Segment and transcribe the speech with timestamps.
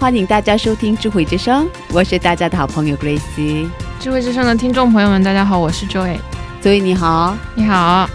[0.00, 3.68] 欢迎大家收听智慧之声，我是大家的好朋友 Grace。
[4.00, 6.16] 智慧之声的听众朋友们，大家好，我是 Joy。
[6.62, 8.08] Joy 你好，你好，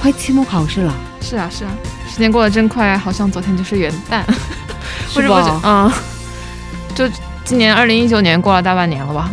[0.00, 1.70] 快期末考试了，是啊是啊，
[2.08, 4.22] 时间过得真快，好像昨天就是元旦，
[5.12, 5.92] 不是吧？，嗯，
[6.94, 7.10] 就
[7.44, 9.32] 今年二零一九年过了大半年了吧？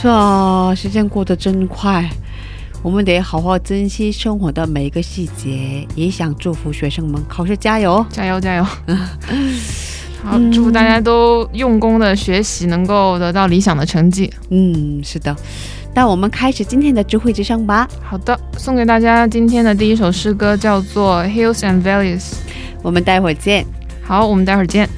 [0.00, 2.08] 是啊，时间过得真快，
[2.82, 8.06] 我们得好好珍惜生活的每一个细节，也想祝福学生们考试加油。
[8.10, 8.66] 加 油加油！
[10.26, 14.28] 好，嗯祝福大家都用功的学习，能够得到理想的成绩。
[14.50, 15.34] 嗯，是的，
[15.94, 17.88] 那我们开始今天的智慧之声吧。
[18.02, 22.20] 好的，送给大家今天的第一首诗歌叫做《Hills and Valleys》。
[22.82, 23.64] 我们待会儿见。
[24.02, 24.88] 好，我们待会儿见。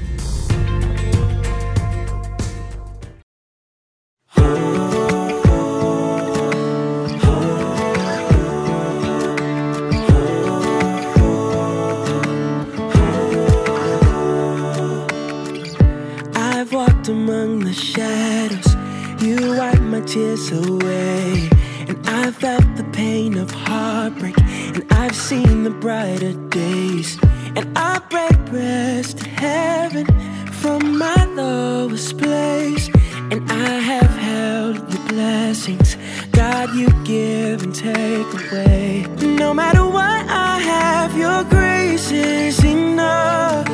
[19.91, 21.49] My tears away.
[21.89, 24.39] And I felt the pain of heartbreak.
[24.75, 27.19] And I've seen the brighter days.
[27.57, 30.07] And I break breast to heaven
[30.53, 32.89] from my lowest place.
[33.33, 35.97] And I have held your blessings.
[36.33, 39.07] God, you give and take away.
[39.23, 43.67] No matter what I have, your grace is enough.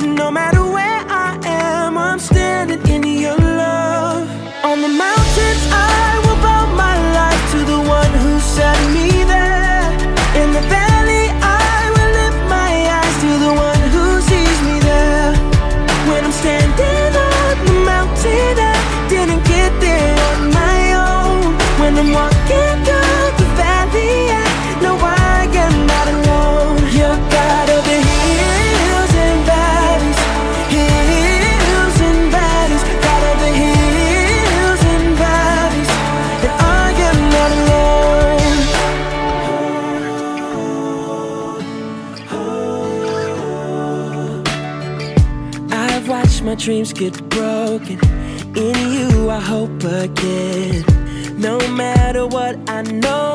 [0.00, 3.55] No matter where I am, I'm standing in your love.
[46.66, 47.96] Dreams get broken.
[48.56, 50.84] In you, I hope again.
[51.38, 53.25] No matter what, I know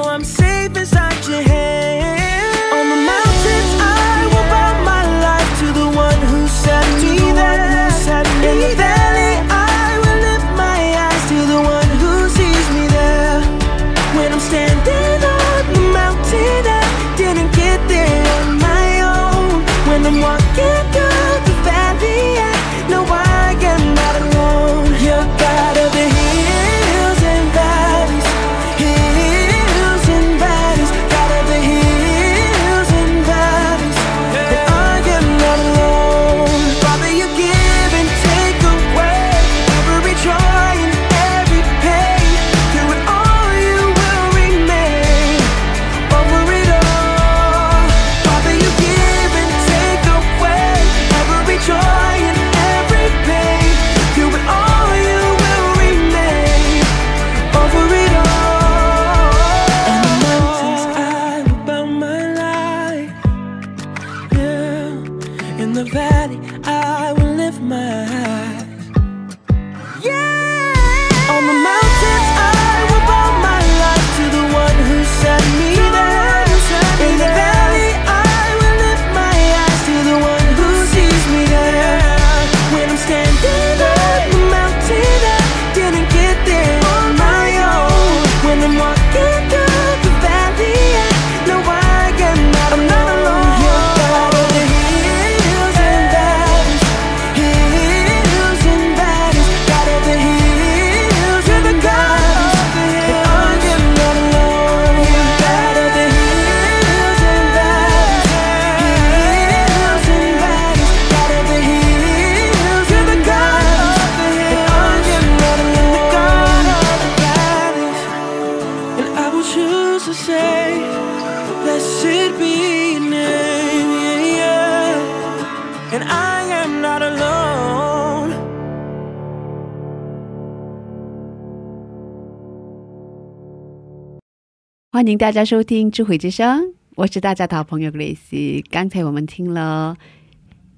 [135.12, 138.63] 迎大家收听智慧之声，我是大家的好朋友 Grace。
[138.72, 139.98] 刚才我们听了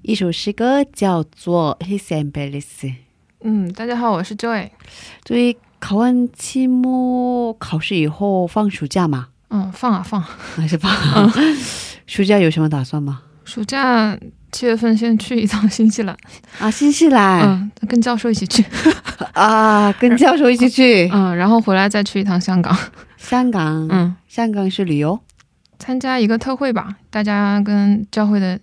[0.02, 2.64] 一首诗歌，叫做《His and Bellis》。
[3.42, 4.70] 嗯，大家好，我是 Joy。
[5.24, 9.28] 所以考完期末考试以后放暑假嘛？
[9.50, 10.92] 嗯，放啊放，还是放？
[12.06, 13.22] 暑假有什么打算吗？
[13.44, 14.18] 暑假
[14.50, 16.16] 七月份先去一趟新西兰。
[16.58, 17.42] 啊，新西兰。
[17.42, 18.64] 嗯，跟教授一起去。
[19.34, 21.08] 啊，跟教授一起去。
[21.14, 22.76] 嗯，然后回来再去一趟香港。
[23.24, 25.18] 香港，嗯，香港是旅游，
[25.78, 28.58] 参加一个特会吧，大家跟教会的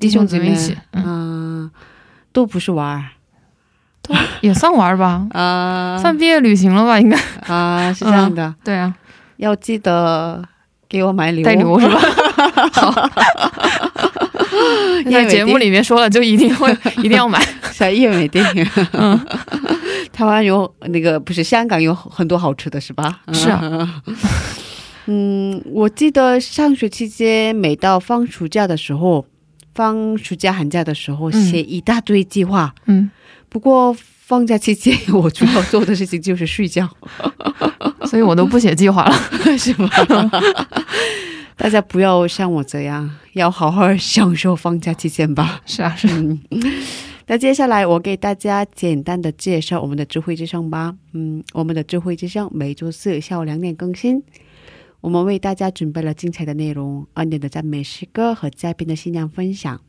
[0.00, 1.70] 弟兄姊妹一起，嗯，
[2.32, 3.02] 都不是玩，
[4.02, 7.16] 都也算玩吧， 啊，算毕业旅行了吧，应该。
[7.46, 8.92] 啊，是这样的，对啊，
[9.36, 10.42] 要记得
[10.88, 12.00] 给我买礼物，带礼物是吧？
[12.72, 13.10] 好，
[15.10, 17.40] 在节目里面说了，就一定会一定要买，
[17.72, 18.44] 小叶美定，
[18.92, 19.18] 嗯。
[20.22, 23.22] 台湾有那个不是香港有很多好吃的是吧？
[23.32, 24.02] 是啊，
[25.06, 29.26] 嗯，我记得上学期间每到放暑假的时候，
[29.74, 32.72] 放暑假寒假的时候写一大堆计划。
[32.86, 33.10] 嗯，
[33.48, 36.88] 不过放假期间我主要做的事情就是睡觉，
[38.06, 39.16] 所以我都不写计划了，
[39.58, 39.88] 是吧？
[41.56, 45.60] 大家不要像我这样，要好好享受放假期间吧。
[45.66, 46.06] 是啊，是。
[47.26, 50.94] 那接下来我给大家简单的介绍我们的智慧之声吧。
[51.12, 54.22] 嗯，我们的智慧之声每周四下午两点更新。
[55.00, 59.80] 我们为大家准备了精彩的内容，恩典的赞美诗歌和嘉宾的信仰分享。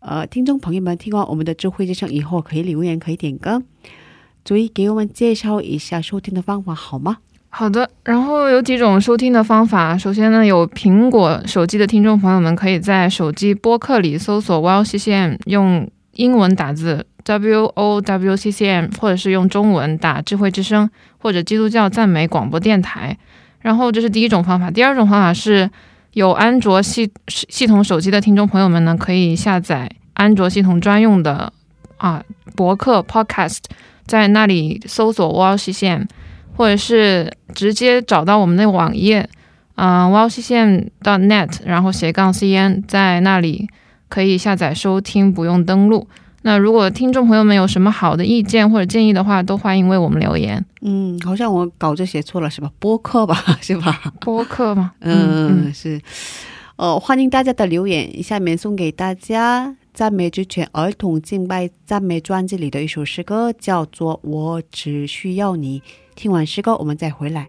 [0.00, 3.62] 呃，听众朋友们，听完我们的智慧之声以后，可以留言，可以点歌。
[4.44, 7.18] 注意给我们介绍一下收听的方法好吗？
[7.48, 7.90] 好的。
[8.04, 9.96] 然后有几种收听的方法。
[9.98, 15.90] 首先呢，有苹果手机的听众朋友们，可以在手机播客里搜索 “YCCM”，用。
[16.20, 23.16] 英文打字 W O W C C M，或者是用中文打智慧之声或者基督教赞美广播电台。
[23.62, 24.70] 然后这是第一种方法。
[24.70, 25.70] 第二种方法是
[26.12, 31.50] 有安卓系系统手机的听众朋友们呢，可以下载安卓系统专用的
[31.96, 32.22] 啊
[32.54, 33.60] 博客 Podcast，
[34.04, 36.02] 在那里搜索 w o w C C M，
[36.54, 39.26] 或者是直接找到我们的网页，
[39.76, 43.70] 嗯 w o w C C M net，然后斜杠 C N，在那里。
[44.10, 46.06] 可以下载收听，不用登录。
[46.42, 50.64] 那如果听众朋友们有什么好的意见或者建议的话，都欢迎为我们留言。
[50.80, 52.70] 嗯，好像我稿子写错了是吧？
[52.78, 54.12] 播客吧， 是吧？
[54.20, 54.92] 播客吗？
[55.00, 56.00] 嗯，是。
[56.76, 58.22] 呃，欢迎大家的留言。
[58.22, 65.80] 下面送给大家赞美之泉儿童敬拜赞美专辑里的一首诗歌，叫做《我只需要你》。
[66.16, 67.48] 听完诗歌，我们再回来。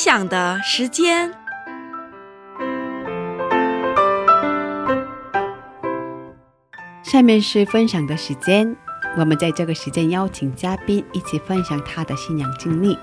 [0.00, 1.30] 分享的时间。
[7.02, 8.74] 下面是分享的时间，
[9.18, 12.98] 我们在这个时间邀请嘉宾一起分享他的信仰经历。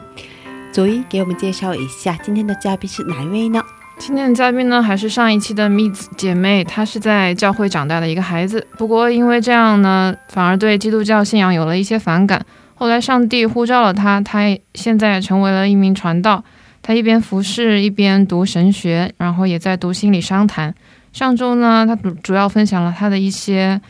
[0.72, 3.62] 佐伊给我们介绍一下今天的嘉宾是哪一位呢？
[4.00, 12.44] 今天的嘉宾呢，还是上一期的 m i s 姐妹，她是在教会长大的一个孩子，不过因为这样呢，反而对基督教信仰有了一些反感。
[12.74, 14.39] 后来上帝呼召了她，她
[14.74, 16.44] 现在成为了一名传道。
[16.88, 20.74] 她一边服侍，一边读神学，然后也在读心理商谈。
[21.12, 23.82] 上周呢，他主主要分享了他的一些，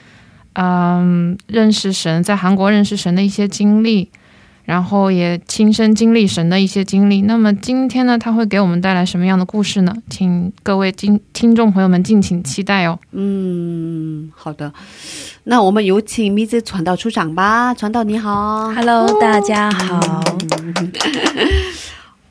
[0.54, 4.10] 嗯，认识神，在韩国认识神的一些经历。
[4.66, 7.22] 然后也亲身经历神的一些经历。
[7.22, 9.96] 那么今天呢，他会给我们带来什么样的故事呢？
[10.10, 12.98] 请各位听听众朋友们敬请期待哦。
[13.12, 14.74] 嗯，好的，
[15.44, 17.76] 那我们有请蜜子传道出场吧。
[17.76, 20.22] 传道你好 Hello，大家好。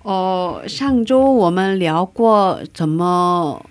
[0.06, 3.66] 哦，上周我们聊过怎么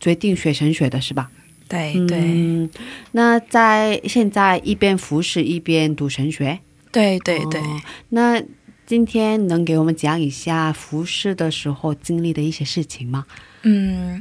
[0.00, 1.30] 决定学神学的是吧？
[1.68, 2.68] 对对嗯，
[3.12, 6.58] 那在现在一边服侍一边读神学。
[6.90, 8.42] 对对对，哦那
[8.84, 13.24] 今天能给我们讲一下服侍的时候经历的一些事情吗？
[13.62, 14.20] 嗯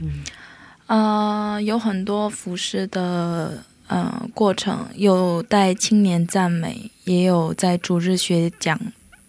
[0.86, 8.80] 呃，有很多服饰的呃过程，有带青年赞美，也有在主日学讲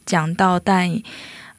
[0.04, 0.90] 讲到带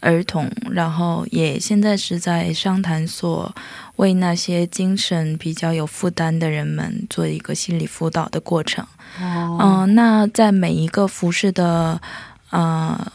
[0.01, 3.53] 儿童，然后也现在是在商谈所
[3.96, 8.86] 为那些精神比较有负担的人们做一个心理辅导的过程。
[9.20, 12.01] 哦，嗯、那在每一个服饰的
[12.50, 13.12] 呃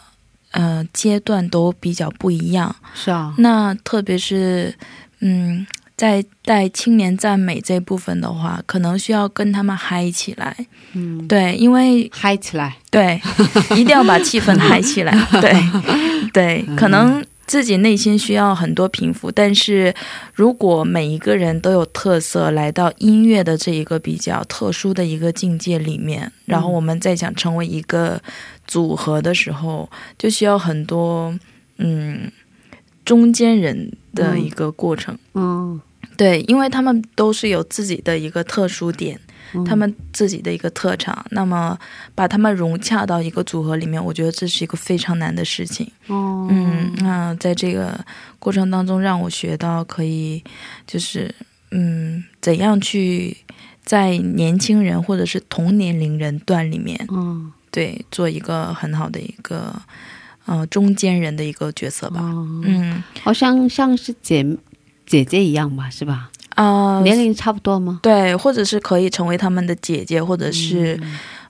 [0.53, 2.75] 呃阶段都比较不一样。
[2.95, 4.75] 是啊，那特别是
[5.21, 5.67] 嗯，
[5.97, 10.55] 在带青年赞美这部分的话，可能需要跟他们嗨起来。
[10.93, 13.21] 嗯，对，因为嗨起来，对，
[13.73, 15.13] 一定要把气氛嗨起来。
[15.41, 15.53] 对
[16.33, 17.25] 对，可能。
[17.47, 19.95] 自己内心需要很多平复，但是
[20.35, 28.21] 如果每一个人都有特色，来到音乐的这一个比较特殊的一个境界里面，然后我们再想成为一个
[28.67, 29.89] 组合的时候，
[30.19, 31.33] 就需要很多
[31.77, 32.29] 嗯
[33.05, 35.17] 中间人的一个过程。
[35.35, 35.81] 嗯，
[36.17, 39.21] 对，因为他们都是有自己的一个特殊点，
[39.55, 41.79] 嗯他们自己的一个特长，那么
[42.15, 45.87] 把他们融洽到一个组合里面，我觉得这是一个非常难的事情。
[46.09, 48.05] 哦，嗯，那在这个
[48.39, 50.43] 过程当中，让我学到可以
[50.87, 51.35] 就是
[51.71, 53.37] 嗯，怎样去
[53.85, 59.75] 在年轻人或者是同年龄人段里面，嗯，对，做一个很好的一个
[60.47, 62.21] 呃中间人的一个角色吧。
[62.21, 64.45] 哦，嗯好像像是姐
[65.07, 66.31] 姐姐一样吧，是吧？
[66.57, 68.01] 啊、年龄差不多吗？
[68.03, 70.99] 对，或者是可以成为他们的姐姐，或者是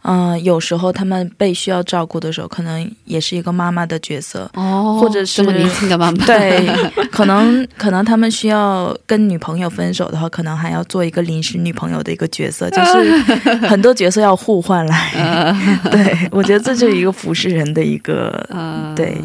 [0.03, 6.67] 嗯、有时候他们被需要照顾的时候，可能也是一个妈妈的角色，哦，或者是年轻的妈妈，对，
[7.11, 13.23] 可能可能他们需要跟女朋友分手的话，可能还要做一个临时女朋友的一个角色， 就是
[13.67, 15.55] 很多角色要互换来。
[15.91, 19.17] 对，我觉得这就是一个服侍人的一个呃，对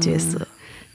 [0.00, 0.38] 角色。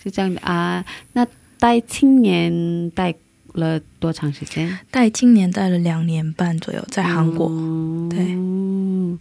[0.02, 0.84] 是这样的啊。
[1.14, 1.26] 那
[1.64, 3.16] 带青年带
[3.54, 4.78] 了多长时间？
[4.92, 9.18] 带青年带了两年半左右，在韩国，嗯对，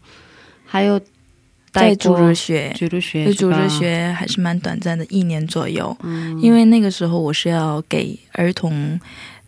[0.66, 0.98] 还有
[1.70, 2.74] 带在主过日学。
[2.76, 5.96] 主日学就是主吧日，学还是蛮短暂的，一年左右。
[6.02, 8.98] 嗯因为那个时候我是要给儿童，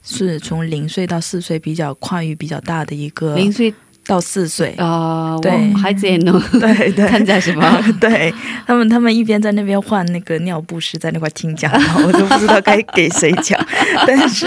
[0.04, 3.74] 是从零岁到四岁比较跨域比较大的一个，零岁
[4.06, 5.72] 到四岁，呃，对。
[5.74, 7.08] 孩子也能对 对。
[7.08, 7.80] 参加是吧？
[8.00, 8.32] 对。
[8.66, 11.70] 他们，他们一边在那边换那个尿不湿，在那块听讲，
[12.06, 13.58] 我都不知道该给谁讲。
[14.06, 14.46] 但是，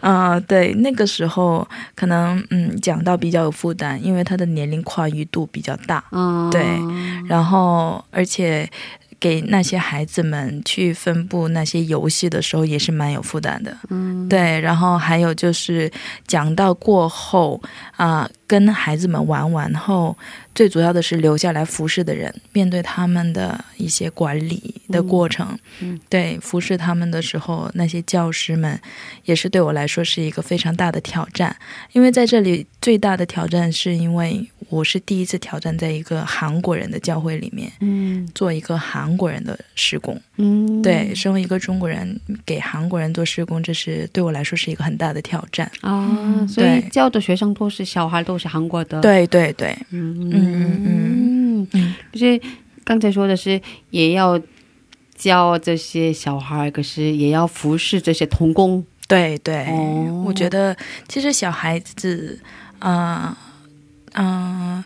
[0.00, 6.62] 呃，对那个时候可能嗯讲到比较有负担，因为他的年龄跨越度比较大，嗯，对
[7.28, 8.68] 然后而且
[9.24, 13.74] 给那些孩子们去分布那些游戏的时候也是蛮有负担的。
[13.88, 15.90] 嗯，对，然后还有就是
[16.26, 17.58] 讲到过后
[17.96, 20.14] 啊、跟孩子们玩完后，
[20.54, 28.78] 最主要的是留下来服侍的人，面对他们的一些管理的过程，嗯对服侍他们的时候，那些教师们
[29.24, 31.56] 也是对我来说是一个非常大的挑战，
[31.92, 38.28] 因为在这里最大的挑战是因为我是第一次挑战在一个韩国人的教会里面嗯。
[38.34, 40.20] 做一个韩国人的施工。
[40.36, 45.70] 嗯，对，身为一个中国人，给韩国人做施工，这是对我来说是一个很大的挑战。
[45.82, 51.68] 啊，所以教的学生都是小孩，都是韩国的，，对对对，嗯嗯嗯。
[51.72, 52.40] 嗯，就是
[52.82, 54.40] 刚才说的是也要
[55.16, 60.24] 教这些小孩，可是也要服侍这些童工，对对，哦。
[60.26, 60.76] 我觉得
[61.08, 62.38] 其实小孩子，
[62.80, 63.36] 啊、
[64.14, 64.82] 嗯、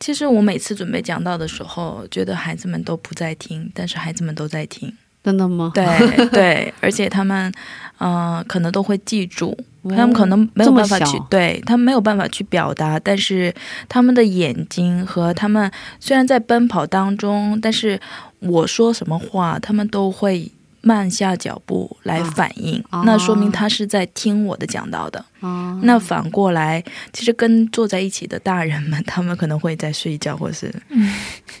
[0.00, 4.92] 其实我每次准备讲到的时候，觉得孩子们都不在听，但是孩子们都在听。
[5.24, 5.70] 真的吗？
[5.72, 5.84] 对
[6.34, 7.52] 对，而且他们，
[7.98, 13.54] 嗯、可能都会记住，哦他们可能没有办法去对他们没有办法去表达，但是
[13.88, 18.00] 他们的眼睛和他们虽然在奔跑当中，但是
[18.40, 20.50] 我说什么话，他们都会
[20.82, 23.02] 慢下脚步来反应，啊。
[23.06, 25.24] 那说明他是在听我的讲道的。
[25.40, 30.72] 啊，那反过来，其实跟坐在一起的大人们，他们可能会在睡觉，或是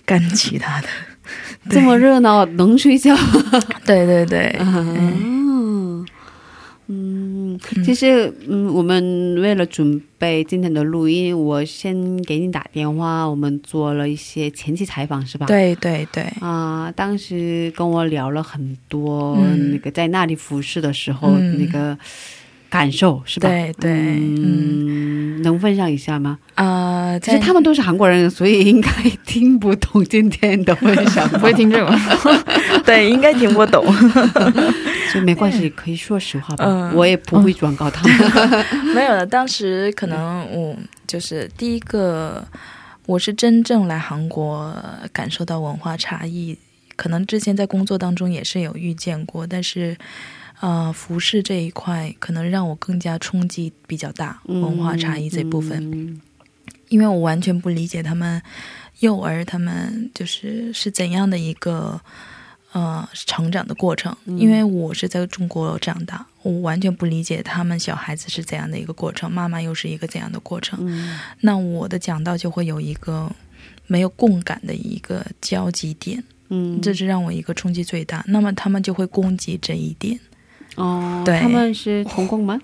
[0.04, 0.88] 干其他的。
[1.70, 3.16] 这么热闹，能睡觉？
[3.86, 6.04] 对 对对，嗯
[6.94, 15.46] 嗯，其实嗯，我们为了准备今天的录音，我先给你打电话，我们做了一些前期采访，是吧？。
[15.46, 21.96] 对对对，啊、当时跟我聊了很多、嗯那个在那里服侍的时候、嗯那个
[22.72, 23.46] 感受，是吧？
[23.50, 26.38] 对对嗯，能分享一下吗？
[26.54, 28.90] 啊，在其实他们都是韩国人，所以应该
[29.26, 31.94] 听不懂今天的分享， 不会听这个。
[32.86, 33.84] 对应该听不懂。
[35.12, 36.64] 所以没关系，可以说实话吧。
[36.66, 38.64] 嗯我也不会转告他们。
[38.94, 40.74] 没有了，当时可能我
[41.06, 42.42] 就是第一个，
[43.04, 44.74] 我是真正来韩国
[45.12, 46.56] 感受到文化差异。
[46.96, 49.96] 可能之前在工作当中也是有遇见过，但是，
[50.62, 55.90] 呃，服饰这一块可能让我更加冲击比较大，文化差异这部分。
[55.92, 56.20] 嗯
[56.88, 58.40] 因为我完全不理解他们
[59.00, 61.98] 幼儿他们就是是怎样的一个
[62.72, 64.14] 呃成长的过程。
[64.26, 70.78] 因为我是在中国长大，我完全不理解他们小孩子是怎样的一个过程，妈妈又是一个怎样的过程。
[70.82, 73.28] 嗯那我的讲到就会有一个
[73.88, 78.22] 没有共感的一个交集点，嗯，这是让我一个冲击最大。
[78.28, 80.20] 那么他们就会攻击这一点。
[80.76, 82.58] 哦，对他们是童工吗？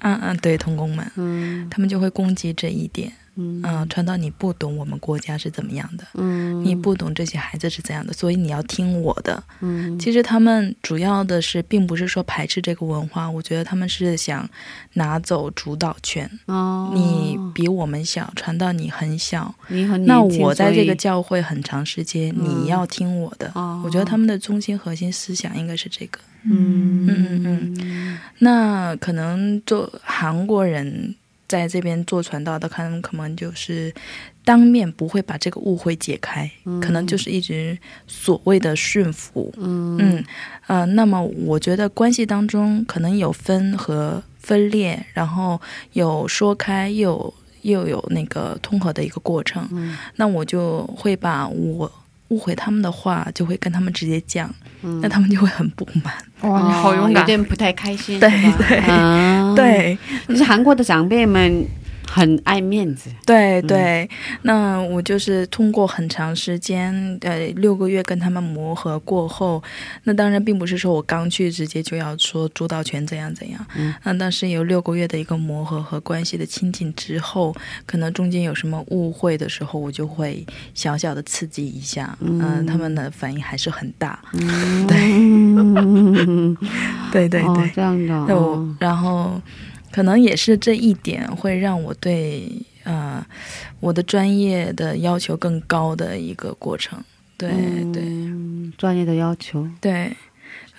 [0.00, 3.12] 嗯嗯，对，童工们，嗯他们就会攻击这一点。
[3.36, 6.04] 嗯嗯，传到你不懂我们国家是怎么样的。
[6.14, 9.42] 嗯，你不懂这些孩子是怎样的，所以你要听我的。
[9.60, 14.48] 嗯其实他们主要的是，并不是说排斥这个文化，我觉得他们是想
[14.94, 16.30] 拿走主导权。
[16.46, 23.50] 哦，你比我们小，传到你很小，你很那我在这个教会很长时间，嗯你要听我的。
[23.54, 26.18] 哦我觉得他们的中心核心思想应该是这个。
[26.44, 31.14] 嗯嗯嗯嗯，那可能做韩国人
[31.52, 33.92] 在这边做传道的，可能可能就是
[34.42, 39.52] 当面不会把这个误会解开，可能就是一直所谓的驯服。
[39.58, 40.24] 嗯嗯
[40.66, 45.60] 呃，那么我觉得关系当中可能有分和分裂，然后
[45.92, 49.68] 有说开，又有又有那个通和的一个过程。
[49.72, 51.90] 嗯那我就会把我
[52.32, 54.48] 误会他们的话，就会跟他们直接讲，
[54.82, 56.14] 嗯那他们就会很不满。
[56.50, 57.16] 哇，你好勇敢！
[57.16, 61.64] 哦有点不太开心，对对啊，，对，就是韩国的长辈们
[62.14, 64.06] 很爱面子，对对，
[64.42, 69.62] 那我就是通过很长时间，呃，六个月跟他们磨合过后，
[70.04, 85.02] 那当然并不是说我刚去直接就要说主导权怎样怎样，嗯，那但是有六个月的一个磨合和关系的亲近之后，可能中间有什么误会的时候，我就会小小的刺激一下，嗯、他们的反应还是很大，嗯， 对。
[87.10, 88.76] 对对对，这样的，那我哦。
[88.78, 89.40] 然后
[89.92, 92.50] 可能也是这一点会让我对
[92.84, 93.24] 呃
[93.78, 96.98] 我的专业的要求更高的一个过程。
[97.36, 97.50] 对、
[97.92, 98.02] 对。
[98.02, 100.14] 嗯专业的要求，对，可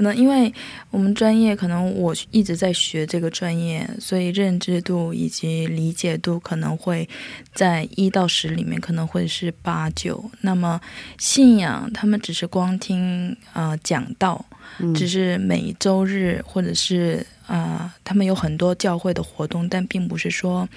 [0.04, 0.54] 能因为
[0.92, 7.10] 我们专业，可能我一直在学这个专业，所以认知度以及理解度可能会
[7.56, 10.24] 在一到十里面可能会是八九。
[10.42, 10.80] 那么
[11.18, 14.46] 信仰，他们只是光听呃讲道，
[14.80, 20.68] 嗯只是每周日或者是啊、呃他们有很多教会的活动，但并不是说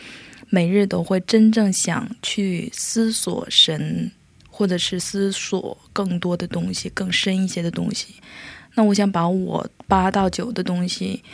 [0.49, 4.11] 每日都会真正想去思索神，
[4.49, 8.15] 或者是思索更多的东西、更深一些的东西。
[8.77, 11.25] 那我想把我八到九的东西，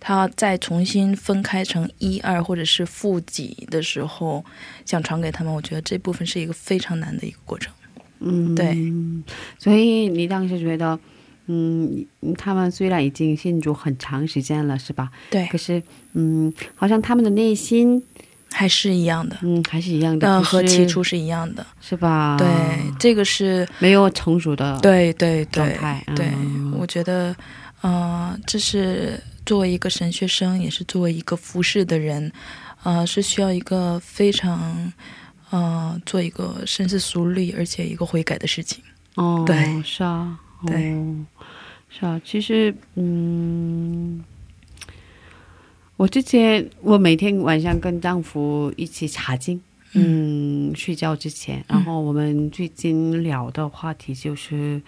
[0.00, 4.42] 它再重新分开成一二或者是负几的时候，
[4.86, 7.72] 想传给他们，我觉得这部分是一个非常难的一个过程。
[8.20, 8.92] 嗯，对，
[9.58, 10.98] 所以你当时觉得，
[11.46, 12.06] 嗯，
[12.38, 15.10] 他们虽然已经信主很长时间了，是吧？
[15.28, 18.00] 对可，是，嗯，好像他们的内心，
[18.52, 21.64] 还是一样的，嗯，还是一样的，嗯，和起初是一样的。
[21.80, 22.36] 是吧？
[22.38, 22.46] 对，
[22.98, 25.76] 这个是没有成熟的，，对对对
[26.14, 27.34] 对嗯，我觉得，
[27.80, 32.30] 呃，这是作为一个神学生，也是作为一个服侍的人，
[32.82, 34.92] 呃，是需要一个非常，
[35.50, 38.82] 呃，做一个深思熟虑，而且一个悔改的事情。
[39.16, 41.16] 哦，对是啊，对哦，
[41.90, 44.22] 是啊，其实，嗯。
[45.96, 49.60] 我之前我每天晚上跟丈夫一起查经，
[49.92, 54.80] 嗯，睡觉之前，然后我们最近聊的话题就是，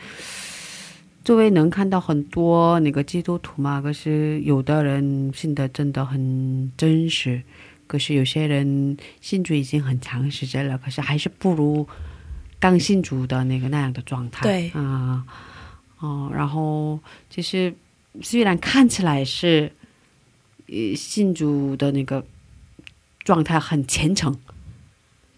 [1.24, 7.40] 作为能看到很多那个基督徒嘛，可是有的人信的真的很真实，
[7.86, 11.86] 可是有些人信主已经很长时间了，可是还是不如
[12.58, 14.42] 刚信主的那个那样的状态。
[14.42, 15.24] 对啊，
[16.00, 16.98] 哦，然后
[17.30, 17.72] 其实
[18.22, 19.70] 虽然看起来是，
[20.74, 22.24] 呃，信主的那个
[23.24, 24.36] 状态很虔诚，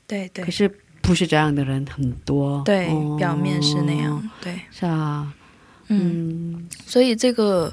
[0.07, 0.45] 对对。
[0.45, 0.69] 可是
[1.03, 2.63] 不是这样的人很多。
[2.65, 5.33] 对哦，表面是那样，对，是啊，
[5.89, 6.53] 嗯。
[6.55, 6.69] 嗯。
[6.87, 7.73] 所以这个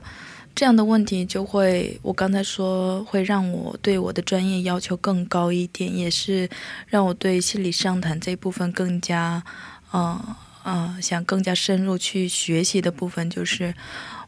[0.54, 6.48] 这样的问题就会，我刚才说会让我对我的专业要求更高一点，也是
[6.88, 9.44] 让我对心理商谈这部分更加，
[9.92, 13.74] 呃呃，想更加深入去学习的部分，就是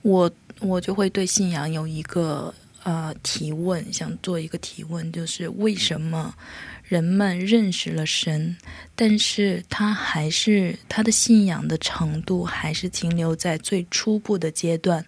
[0.01, 2.51] 我我就会对信仰有一个
[2.85, 6.33] 呃提问，想做一个提问，就是为什么
[6.81, 8.55] 人们认识了神，
[8.95, 15.03] 但是他还是他的信仰的程度还是停留在最初步的阶段。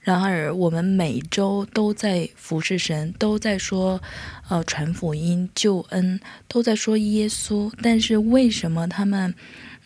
[0.00, 4.00] 然而，我们每周都在服侍神，都在说，
[4.48, 7.70] 呃，传福音、救恩，都在说耶稣。
[7.82, 9.34] 但是，为什么他们，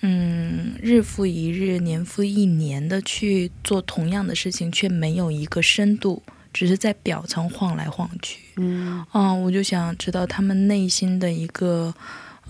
[0.03, 8.39] 嗯，日复一日、年复一年的去做同样的事情，却没有一个深度，只是在表层晃来晃去？
[8.57, 11.95] 嗯嗯，我就想知道他们内心的一个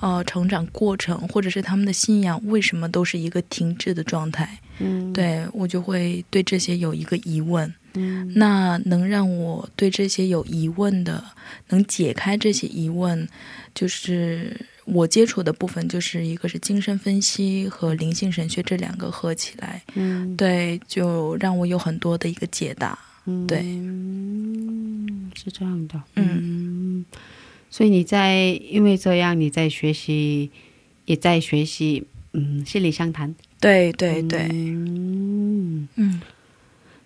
[0.01, 4.59] 呃成长过程，或者是他们的信仰为什么都是一个停滞的状态。
[4.79, 7.73] 嗯，对我就会对这些有一个疑问。
[7.95, 11.23] 嗯那能让我对这些有疑问的，
[11.69, 13.29] 能解开这些疑问，
[13.75, 22.99] 就是我接触的部分，就是一个是精神分析和灵性神学这两个合起来，嗯对，就让我有很多的一个解答。
[23.25, 23.47] 嗯。
[23.47, 23.61] 对。
[23.61, 27.05] 嗯，是这样的，嗯。
[27.05, 27.05] 嗯，
[27.71, 30.51] 所以你在因为这样你在学习，
[31.05, 36.21] 也在学习，嗯，心理相谈，对对对，嗯，嗯。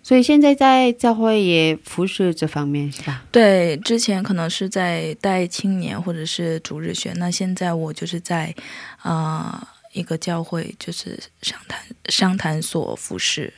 [0.03, 3.25] 所以现在在教会也服侍这方面是吧？
[3.29, 8.55] 对，之前可能是在带青年或者是主日学，那现在我就是在
[8.99, 13.51] 啊、呃一个教会，就是商谈商谈所服侍。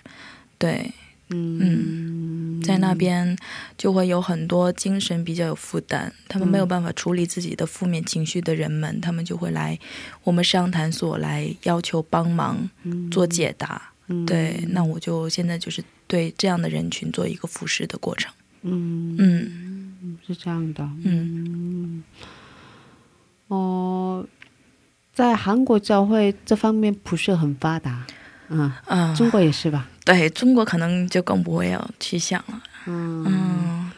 [0.58, 0.92] 对，
[1.30, 1.60] 嗯
[2.64, 3.38] 在那边
[3.78, 9.78] 就会有很多精神比较有负担，他们没有办法处理自己的负面情绪的人们，他们就会来
[10.24, 12.70] 我们商谈所来要求帮忙
[13.12, 13.82] 做解答。
[14.08, 14.26] 嗯。
[14.26, 18.32] 对，那我就现在就是对这样的人群做一个服侍的过程。
[18.64, 19.16] 嗯。
[19.18, 20.18] 嗯。
[20.26, 22.04] 是这样的，嗯。
[23.48, 24.26] 哦，
[25.14, 28.06] 在韩国教会这方面不是很发达，
[28.48, 29.90] 嗯，嗯，中国也是吧？
[30.10, 32.62] 对中国可能就更不会有去想了。
[32.88, 33.92] 嗯，嗯，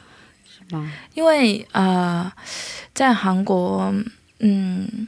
[0.69, 0.91] 吧？
[1.13, 2.31] 因为呃，
[2.93, 3.93] 在韩国，
[4.39, 5.07] 嗯，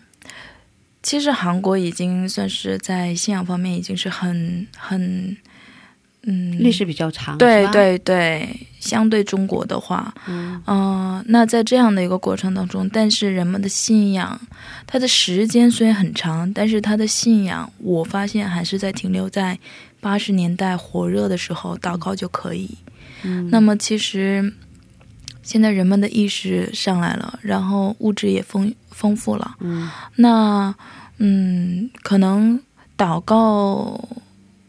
[1.02, 5.36] 其实韩国已经算是在信仰方面已经是很很，
[6.24, 10.62] 嗯，历史比较长，对对对，相对中国的话，嗯。
[10.68, 14.40] 嗯、那在这样的一个过程当中，但是人们的信仰，
[14.88, 19.60] 它的时间虽然很长，但是他的信仰，我发现还是在停留在
[20.04, 22.70] 八十年代火热的时候，祷告就可以。
[23.24, 24.54] 嗯那么其实
[25.42, 30.76] 现在人们的意识上来了，然后物质也丰丰富了，嗯那
[31.20, 32.60] 嗯，可能
[32.98, 33.98] 祷告，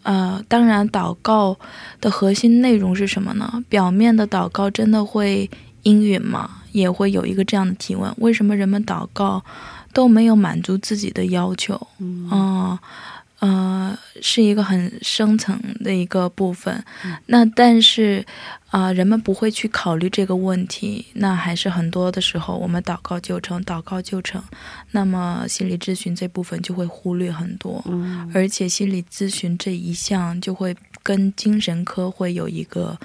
[0.04, 1.58] 呃，当然祷告
[2.00, 3.64] 的核心内容是什么呢？
[3.68, 5.50] 表面的祷告真的会
[5.82, 6.62] 应允吗？
[6.70, 9.44] 也会有一个这样的提问：为什么人们祷告
[9.92, 11.74] 都没有满足自己的要求？
[11.98, 12.78] 嗯嗯
[13.44, 16.82] 呃，是一个很深层的一个部分。
[17.26, 18.24] 那但是
[18.70, 21.04] 啊、人们不会去考虑这个问题。
[21.12, 24.42] 那还是很多的时候，我们祷告就成，祷告就成。
[24.92, 32.98] 那么心理咨询这部分就会忽略很多，嗯而且心理咨询这一项就会跟精神科会有一个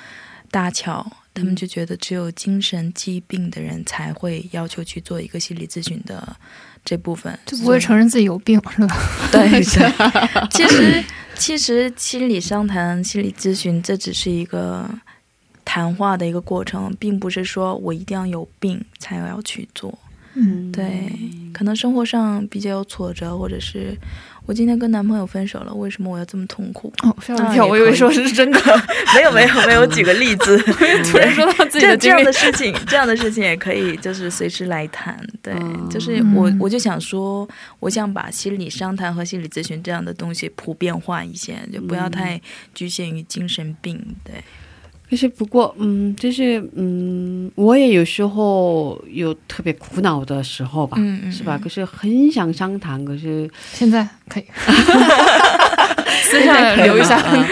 [0.49, 1.05] 搭桥。
[1.31, 6.35] 他们就觉得只有精神疾病的人才会要求去做一个心理咨询的
[6.85, 8.97] 这部分，就不会承认自己有病，是吧？
[9.31, 9.61] 对对，
[10.49, 11.03] 其实
[11.35, 14.89] 其实心理商谈、心理咨询，这只是一个
[15.63, 19.97] 谈话的一个过程，并不是说我一定要有病才要去做。
[20.35, 21.11] 嗯，对，
[21.51, 23.97] 可能生活上比较有挫折，或者是
[24.49, 26.91] 我今天跟男朋友分手了，为什么我要这么痛苦？
[27.03, 28.59] 哦，吓我一跳，我以为说是真的，
[29.13, 30.57] 没有没有没有，举个例子，
[31.05, 35.15] 突然说到自己的这这样的，事情，这样的事情也可以，就是随时来谈。
[35.43, 37.47] 对，嗯就是我嗯我就想说，
[37.79, 42.41] 我想把心理商谈和心理咨询这样的东西普遍化一些，就不要太
[42.73, 44.03] 局限于精神病。
[44.23, 44.33] 对，
[45.09, 51.59] 可是不过，嗯，就是嗯，我也有时候有特别苦恼的时候吧，嗯嗯是吧？
[51.61, 54.07] 可是很想商谈，可是现在？
[54.27, 54.43] 可以。
[56.21, 57.17] 私下留一下。
[57.17, 57.47] 啊。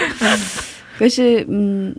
[0.96, 1.94] 可是嗯，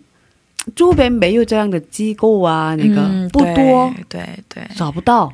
[0.76, 4.63] 周边没有这样的机构啊，那个、嗯不多，，对对对。
[4.76, 5.32] 找不到。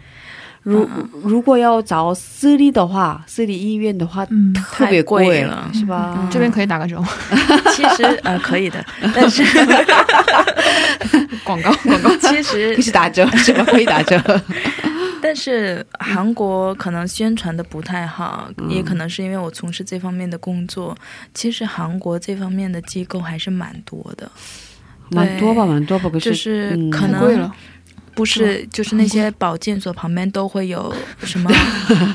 [0.66, 6.18] 如、嗯如果要找私立的话，私立医院的话，嗯，特别太贵贵了是吧？
[6.20, 7.08] 嗯这边可以打个折吗？
[7.74, 9.44] 其实呃可以的， 但是
[11.44, 12.10] 广告广告。
[12.18, 13.64] 其实可是打折是吧？
[13.66, 14.20] 可以打折。
[15.22, 20.96] 但是韩国可能宣传的不太好，也可能是因为我从事这方面的工作。
[21.34, 24.30] 其实韩国这方面的机构还是蛮多的，
[25.12, 26.10] 蛮多吧，蛮多吧。
[26.12, 27.52] 可是就是嗯可能太贵了，
[28.16, 31.52] 不是就是那些保健所旁边都会有什么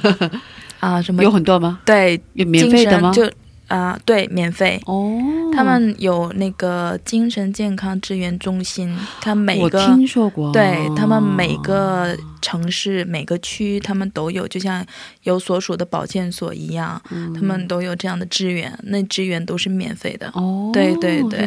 [0.81, 1.79] 啊什么有很多吗？
[1.85, 3.13] 对有免费的吗？
[3.13, 3.31] 就
[3.71, 4.81] 啊、对免费。
[4.87, 5.17] 哦，
[5.55, 14.85] 他们有那个精神健康支援中心，他每我个听说过，对他们每个城市、每个区，他们都有，就像
[15.23, 20.29] 有所属的保健所一样，嗯他们都有这样的支援，那支援都是免费的。
[20.35, 21.47] 哦，对对对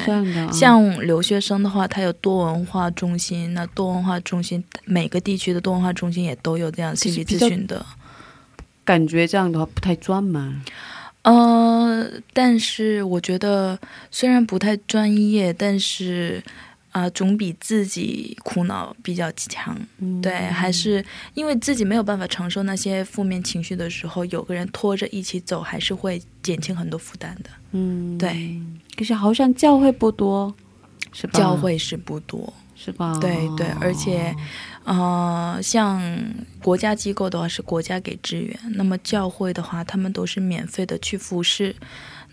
[0.51, 7.85] 像留学生的话，他有多文化中心，那多文化中心每个地区的多文化中心也都有这样心理咨询的。
[8.85, 10.61] 感觉这样的话不太专门。
[11.23, 13.79] 呃，但是我觉得
[14.11, 16.43] 虽然不太专业，但是
[16.91, 19.75] 啊、总比自己苦恼比较强。
[19.97, 27.49] 嗯对，还是因为自己没有办法承受那些负面情绪的时候，有个人拖着一起走，还是会减轻很多负担的。
[27.71, 28.61] 嗯，对，
[28.95, 30.53] 可是好像教会不多，
[31.11, 31.39] 是吧？
[31.39, 33.17] 教会是不多，是吧？
[33.19, 34.35] 对对，而且，
[34.85, 36.01] 呃，像
[36.61, 41.75] 国家机构的话是国家给支援，那么教会的话，他们都是免费的去服侍。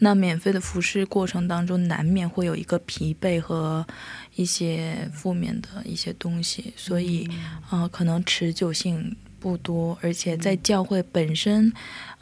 [0.03, 3.87] 那免费的服侍过程当中，难免会有一个疲惫和
[4.35, 7.29] 一些负面的一些东西，所以，
[7.71, 11.71] 呃，可能持久性不多，而且在教会本身，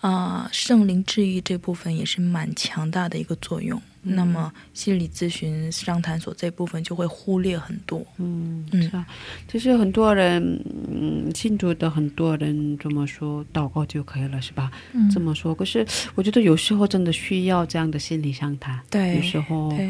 [0.01, 3.81] 啊、圣灵治愈这部分也是蛮强大的一个作用。
[4.09, 8.05] 那么心理咨询商谈所这部分就会忽略很多。
[8.17, 9.07] 嗯，嗯是啊，
[9.47, 10.43] 就是很多人，
[10.91, 14.71] 嗯，信主的很多人这么说，祷告就可以了，是吧？
[14.93, 19.89] 嗯这么说，可是我觉得有时候真的需要这样的心理商谈，对有时候对，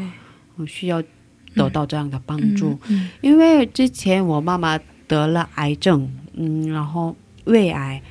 [0.57, 1.01] 嗯需要
[1.55, 2.77] 得到这样的帮助。
[2.87, 8.01] 嗯因为之前我妈妈得了癌症，嗯，然后胃癌，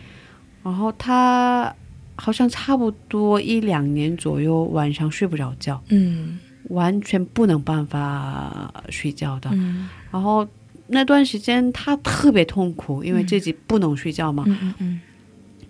[0.63, 1.75] 然后她
[2.21, 6.39] 好像差不多一两年左右晚上睡不着觉，嗯。
[6.71, 9.49] 完全不能办法睡觉的。
[9.55, 9.89] 嗯。
[10.11, 10.47] 然后
[10.89, 15.01] 那段时间他特别痛苦，因为自己不能睡觉嘛，嗯嗯嗯。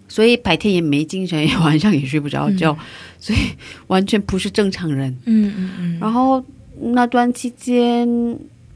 [0.08, 2.76] 所以白天也没精神，晚上也睡不着觉，
[3.20, 3.38] 所以
[3.86, 5.16] 完全不是正常人。
[5.26, 6.44] 嗯嗯嗯，然后
[6.80, 8.08] 那段期间，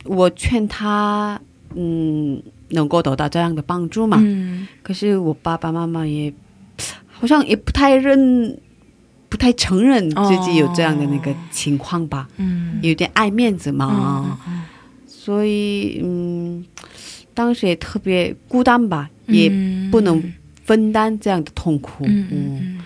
[0.05, 1.41] 我劝他
[1.75, 4.19] 嗯能够得到这样的帮助嘛。
[4.21, 4.69] 嗯。
[4.83, 6.33] 可是我爸爸妈妈也
[7.23, 8.59] 好像也不太认，
[9.29, 14.37] 不太承认自己有这样的那个情况吧，嗯有点爱面子嘛。
[14.49, 14.63] 嗯
[15.07, 16.65] 所以嗯，
[17.33, 19.49] 当时也特别孤单吧，也
[19.89, 20.21] 不能
[20.65, 22.05] 分担这样的痛苦。
[22.09, 22.81] 嗯嗯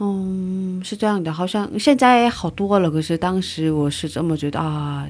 [0.00, 2.90] 嗯，是这样的，好像现在好多了。
[2.90, 5.06] 可是当时我是这么觉得啊，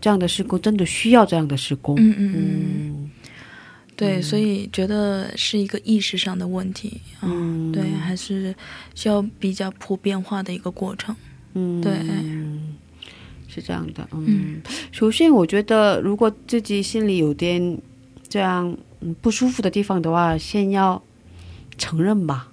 [0.00, 1.94] 这样的施工真的需要这样的施工。
[2.00, 2.99] 嗯，嗯
[4.00, 8.54] 对，所以觉得是一个意识上的问题啊，嗯对，还是
[8.94, 11.14] 需要比较普遍化的一个过程。
[11.52, 11.92] 嗯，对
[13.46, 14.08] 是这样的。
[14.12, 17.78] 嗯，嗯首先我觉得，如果自己心里有点
[18.26, 21.02] 这样嗯不舒服的地方的话，先要
[21.76, 22.49] 承认吧。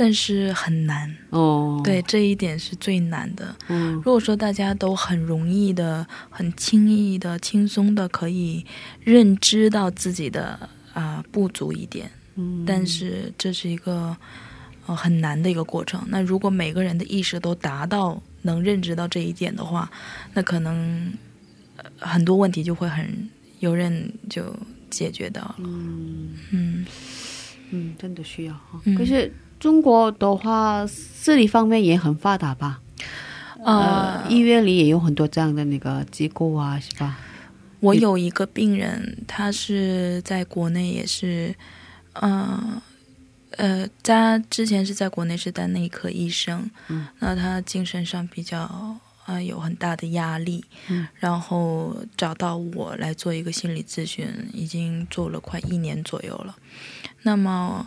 [0.00, 3.54] 但是很难，哦，对，这一点是最难的。
[3.68, 3.92] 嗯。
[3.96, 8.64] 如果说大家都很容易的、很轻易的、轻松的可以
[9.04, 10.58] 认知到自己的
[10.94, 14.16] 啊、不足一点，嗯，但是这是一个
[14.86, 16.02] 呃很难的一个过程。
[16.08, 19.90] 那如果每个人的意识都达到能认知到这一点的话，
[20.32, 21.12] 那可能、
[21.76, 24.56] 呃很多问题就会很游刃就
[24.88, 25.56] 解决到了。
[25.58, 26.30] 嗯。
[26.52, 26.86] 嗯。
[27.72, 28.60] 嗯，真的需要
[28.96, 32.80] 可是中国的话，私立方面也很发达吧？
[33.62, 37.18] 呃，医院里也有很多这样的那个机构啊，是吧？
[37.80, 41.54] 我有一个病人，他是在国内也是，
[42.14, 42.82] 呃
[43.58, 48.96] 呃，他之前是在国内是当内科医生，嗯，那他精神上比较
[49.26, 56.56] 呃有很大的压力，嗯，然后找到我来做一个心理咨询，已经做了快一年左右了。
[57.22, 57.86] 那么，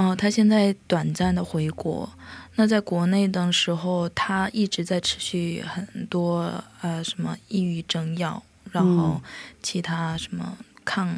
[0.00, 2.08] 呃，他现在短暂的回国，
[2.54, 9.20] 那在国内的时候，他一直在持续很多呃什么抑郁症药，然后
[9.62, 11.14] 其他什么抗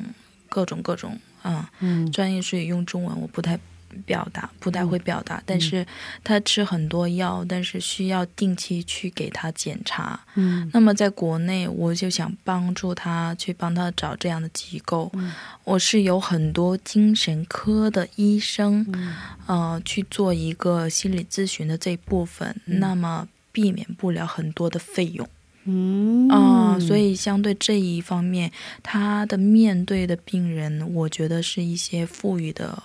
[0.49, 3.57] 各种各种啊、嗯专业术语用中文我不太
[4.05, 5.43] 表达，不太会表达。
[5.45, 5.87] 但是
[6.25, 10.19] 他吃很多药，但是需要定期去给他检查。
[10.35, 15.11] 嗯那么在国内，我就想帮助他去帮他找这样的机构。
[15.15, 15.33] 嗯
[15.65, 19.15] 我是有很多精神科的医生，嗯
[19.47, 25.29] 呃，去做一个心理咨询的这一部分，那么避免不了很多的费用。
[25.65, 28.51] 嗯啊、所以相对这一方面，
[28.83, 32.83] 他的面对的病人，我觉得是一些富裕的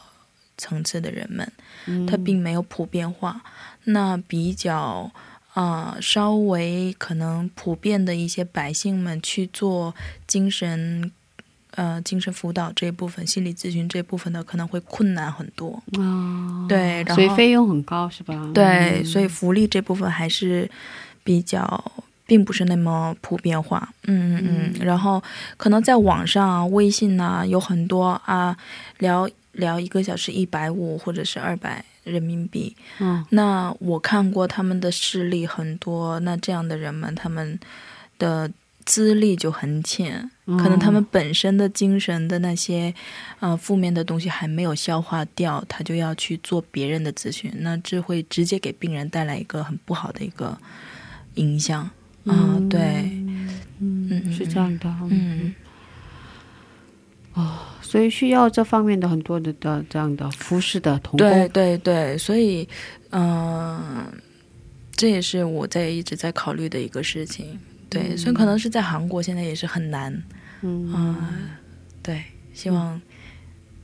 [0.57, 1.51] 层次的人们，
[1.85, 3.41] 嗯他并没有普遍化。
[3.85, 5.11] 那比较
[5.53, 9.95] 啊、呃稍微可能普遍的一些百姓们去做
[10.27, 11.11] 精神
[11.71, 15.81] 呃精神辅导这一部分、心理咨询这一部分的，可能会困难很多。
[15.99, 18.51] 啊，对，然所以后费用很高是吧？
[18.53, 20.69] 对，嗯所以福利这部分还是
[21.23, 21.91] 比较，
[22.25, 23.87] 并不是那么普遍化。
[24.03, 24.85] 嗯嗯嗯。
[24.85, 25.23] 然后
[25.55, 28.57] 可能在网上啊、微信啊，有很多啊，
[28.99, 32.75] 聊聊一个小时一百五或者是二百人民币。
[32.99, 37.59] 嗯那我看过他们的事例很多，那这样的人们，他们
[38.17, 38.49] 的
[38.85, 42.93] 资历就很浅，可能他们本身的精神的那些
[43.41, 50.57] 呃负面的东西还没有消化掉，他就要去做别人的咨询，那这会直接给病人带来一个很不好的一个
[51.35, 51.83] 影响
[52.23, 52.79] 啊、嗯对，
[53.79, 55.53] 嗯嗯是这样的，嗯，
[57.87, 62.67] 所以需要这方面的很多的的这样的服饰的童对工，对对，所以
[63.11, 64.13] 嗯、呃
[64.97, 67.57] 这也是我在一直在考虑的一个事情。
[67.87, 70.11] 对，所以可能是在韩国现在也是很难。
[70.61, 70.91] 嗯。
[70.91, 71.37] 啊、
[72.01, 72.99] 对，希望、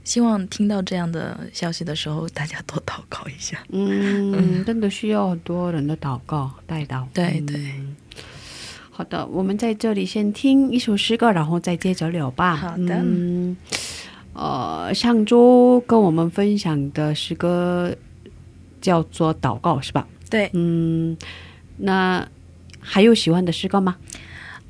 [0.03, 3.63] 希望听到这样的消息的时候，大家多祷告一下。
[3.69, 7.45] 嗯， 真的需要很多人的祷告带到，对嗯。
[7.45, 7.73] 对
[8.89, 12.55] 好的，我们在这里先听一首诗歌，然后再接着聊吧。
[12.55, 12.95] 好的。
[13.03, 13.55] 嗯，
[14.33, 17.95] 呃，上周跟我们分享的诗歌
[18.81, 20.07] 叫做《祷告》，是吧？
[20.29, 21.15] 对，嗯，
[21.77, 22.27] 那
[22.79, 23.95] 还有喜欢的诗歌吗？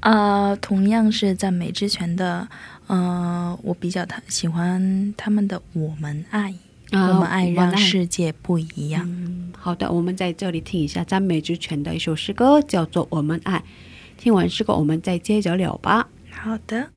[0.01, 2.45] 呃，同样是赞美之泉的，
[2.87, 6.51] 呃，我比较他喜欢他们的《我们爱》，
[6.91, 9.05] 我们爱让世界不一样。
[9.07, 13.59] 嗯，好的，我们在这里听一下赞美之泉的一首诗歌，叫做《我们爱》。
[14.17, 16.09] 听完诗歌，我们再接着聊吧。
[16.29, 16.89] 好的。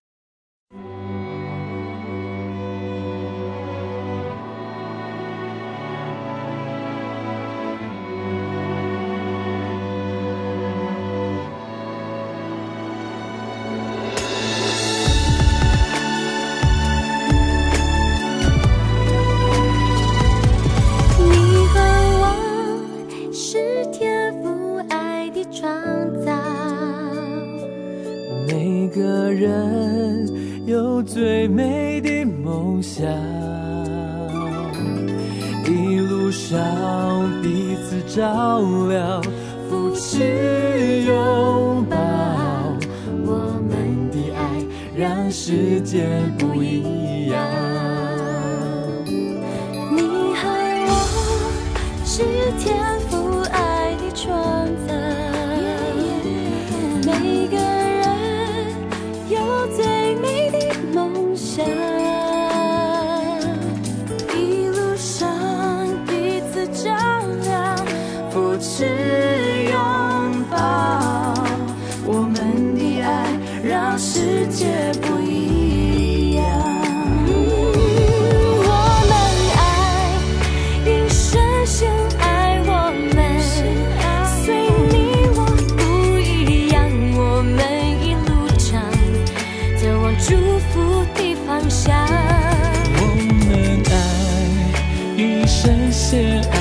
[25.58, 25.72] 创
[26.22, 26.30] 造
[28.46, 30.28] 每个人
[30.66, 33.06] 有最美的梦想，
[35.64, 36.60] 一路上
[37.42, 39.22] 彼此照亮，
[39.70, 41.96] 扶持拥抱，
[43.24, 44.62] 我们的爱
[44.94, 46.06] 让世界
[46.38, 47.42] 不一样，
[49.90, 50.02] 你
[50.34, 50.44] 和
[50.86, 50.90] 我
[52.04, 52.22] 是
[52.58, 52.76] 天
[53.08, 54.85] 赋爱的创造。
[90.58, 92.06] 福的方向。
[92.98, 93.02] 我
[93.46, 93.94] 们爱，
[95.16, 96.18] 一生相
[96.50, 96.55] 爱。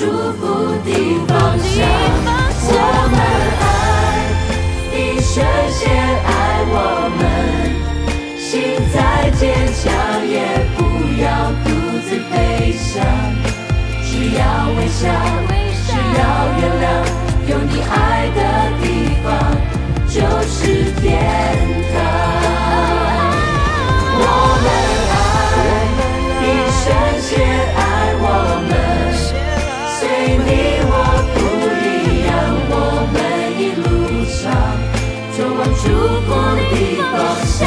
[0.00, 0.46] 祝福
[0.82, 0.90] 的
[1.28, 1.76] 方向
[2.64, 2.74] 我
[3.12, 3.20] 们
[3.60, 3.62] 爱
[4.96, 5.44] 一瞬
[5.78, 5.82] 间
[6.24, 6.74] 爱我
[7.18, 7.20] 们。
[8.38, 8.48] 心
[8.94, 8.96] 再
[9.32, 9.44] 坚
[9.74, 9.92] 强
[10.26, 10.34] 也
[10.74, 10.80] 不
[11.20, 11.68] 要独
[12.00, 12.32] 自飞
[12.72, 13.04] 翔。
[14.02, 14.40] 只要
[14.78, 15.04] 微笑
[15.84, 16.20] 只要
[16.56, 16.84] 原谅
[17.46, 17.92] 有你爱
[18.34, 18.40] 的
[18.80, 18.84] 地
[19.22, 19.28] 方
[20.08, 20.16] 就
[20.48, 21.04] 是天
[21.92, 22.39] 堂。
[30.46, 30.50] 你
[30.88, 30.92] 我
[31.34, 31.38] 不
[31.84, 32.30] 一样
[32.70, 32.74] 我
[33.12, 33.16] 们
[33.60, 33.84] 一路
[34.24, 34.40] 上
[35.36, 35.82] 走往祖
[36.26, 36.72] 国的
[37.12, 37.14] 方
[37.44, 37.58] 向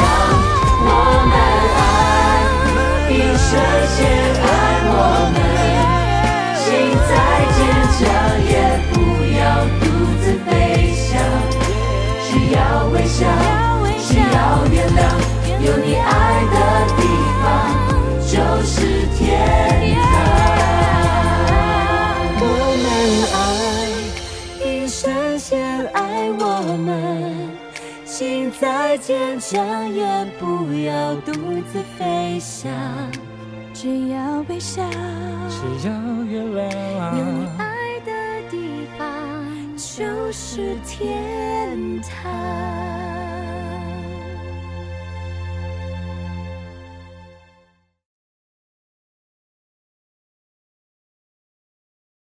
[0.86, 0.88] 我
[1.30, 1.34] 们
[1.78, 1.80] 爱
[3.08, 3.50] 并深
[3.94, 3.98] 陷
[4.42, 4.46] 爱
[4.90, 4.92] 我
[5.34, 5.36] 们。
[6.56, 6.66] 心
[7.08, 7.12] 再
[7.54, 7.58] 坚
[7.94, 8.00] 强
[8.50, 8.52] 也
[8.90, 8.94] 不
[9.38, 9.40] 要
[9.80, 9.82] 独
[10.20, 10.48] 自飞
[10.94, 11.08] 翔。
[12.22, 12.58] 需要
[12.88, 13.18] 微笑
[13.98, 14.98] 需要原谅
[15.60, 16.08] 有你爱
[16.52, 16.56] 的
[16.96, 17.00] 地
[17.40, 17.44] 方
[18.26, 18.32] 就
[18.64, 20.33] 是天堂。
[29.06, 30.02] 坚强也
[30.40, 31.30] 不要独
[31.70, 32.72] 自飞翔，
[33.74, 34.82] 只要微笑，
[35.50, 37.18] 只要月亮。
[37.18, 42.32] 有你爱的地方就是天堂。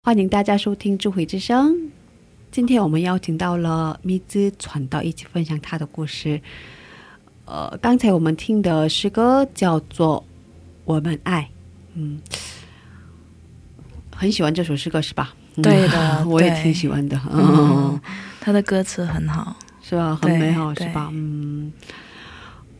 [0.04, 1.74] 欢迎大家收听《智慧之声》。
[2.50, 6.40] 今天我们邀请到了蜜汁，传到一起分享他的故事。
[7.44, 10.20] 呃，刚才我们听的诗歌叫做
[10.84, 11.42] 《我们爱》，
[11.94, 12.20] 嗯，
[14.14, 15.34] 很喜欢这首诗歌，是吧？
[15.62, 17.20] 对的， 我也挺喜欢的。
[17.30, 18.00] 嗯，
[18.40, 20.18] 他的歌词很好，是吧？
[20.20, 21.10] 很美好，是吧？
[21.12, 21.72] 嗯，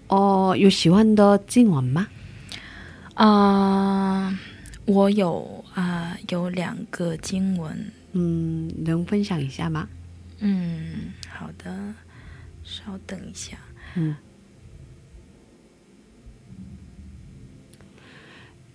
[0.09, 2.07] 哦，有喜欢的经文吗？
[3.15, 4.39] 啊，
[4.87, 7.93] 我有啊，有两个经文。
[8.21, 9.89] 嗯，能分享一下吗？
[10.41, 11.95] 嗯，好的，
[12.65, 13.57] 稍等一下。
[13.95, 14.17] 嗯。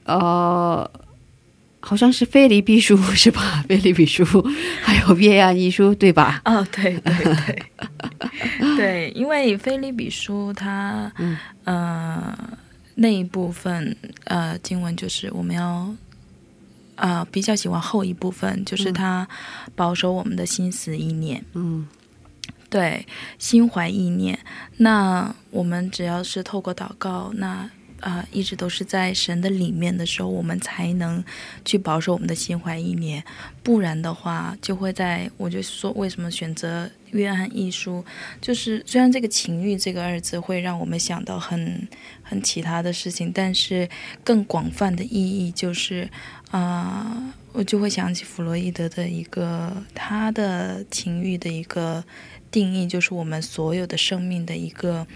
[0.05, 0.89] 呃，
[1.81, 3.63] 好像是菲利比书是吧？
[3.67, 4.25] 菲利比书，
[4.81, 6.41] 还有约翰一书对吧？
[6.45, 7.63] 哦，对对对，
[8.77, 12.37] 对，因为菲利比书它，嗯呃，
[12.95, 15.93] 那一部分呃经文就是我们要。
[16.95, 19.27] 啊、比较喜欢后一部分，就是嗯他
[19.75, 21.87] 保守我们的心思意念，嗯
[22.69, 23.05] 对，
[23.37, 24.37] 心怀意念。
[24.77, 27.69] 那我们只要是透过祷告，那
[27.99, 31.23] 啊、一直都是在神的里面的时候，我们才能
[31.63, 33.23] 去保守我们的心怀意念。
[33.63, 38.03] 不然的话，就会在我就说，为什么选择约翰一书？
[38.41, 41.87] 就是虽然这个情欲这个二字会让我们想到很
[42.21, 43.87] 很其他的事情，但是
[44.21, 46.09] 更广泛的意义就是
[46.53, 52.03] 啊、我就会想起弗洛伊德的一个他的情欲的一个
[52.51, 55.07] 定义，就是我们所有的生命的一个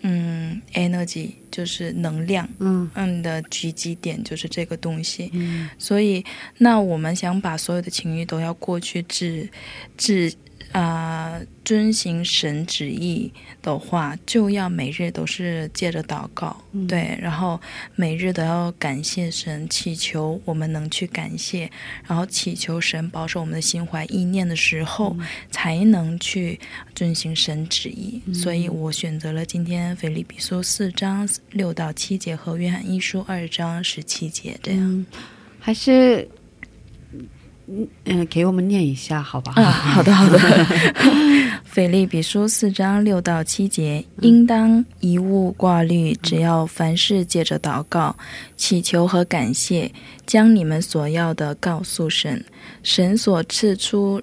[0.00, 5.30] 嗯 energy，就是能量，嗯嗯的聚集点就是这个东西。
[5.34, 6.24] 嗯所以，
[6.56, 9.50] 那我们想把所有的情欲都要过去治
[9.98, 10.32] 治
[10.72, 16.86] 啊、遵行神旨意的话，就要每日都是借着祷告，嗯。
[16.86, 17.60] 对，然后
[17.94, 21.70] 每日都要感谢神，祈求我们能去感谢，
[22.06, 25.16] 然后祈求神保守我们的心怀意念的时候，
[25.50, 26.60] 才能去
[26.94, 28.20] 遵行神旨意。
[28.34, 34.80] 所以我选择了今天腓立比书四章六到七节和约翰一书二章十七节这样。
[34.80, 35.06] 嗯，
[35.58, 36.28] 还是
[37.68, 39.52] 嗯嗯、给我们念一下好吧？
[39.56, 40.38] 啊，好的好的。
[41.66, 48.16] 腓利比书四章六到七节，应当一物挂虑，只要凡事借着祷告、
[48.56, 49.90] 祈求和感谢，
[50.24, 52.44] 将你们所要的告诉神。
[52.82, 54.22] 神所赐出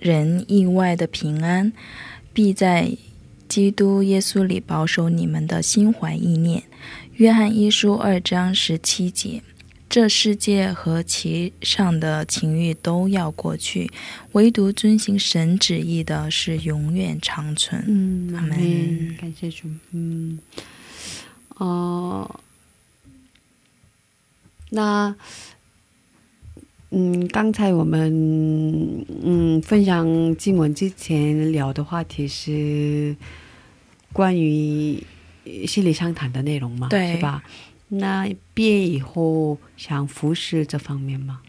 [0.00, 1.72] 人意外的平安，
[2.32, 2.96] 必在
[3.48, 6.62] 基督耶稣里保守你们的心怀意念。
[7.14, 9.42] 约翰一书二章十七节。
[9.90, 13.90] 这世界和其上的情欲都要过去，
[14.32, 17.84] 唯独遵行神旨意的是永远长存。
[17.88, 19.66] 嗯，阿门，感谢主。
[19.90, 20.38] 嗯，
[21.56, 22.40] 哦、
[24.68, 25.12] 那
[26.90, 33.16] 嗯，刚才我们嗯分享经文之前聊的话题是
[34.12, 35.04] 关于
[35.66, 37.42] 心理商谈的内容嘛，对是吧？
[37.90, 41.40] 那毕业以后想服侍这方面吗？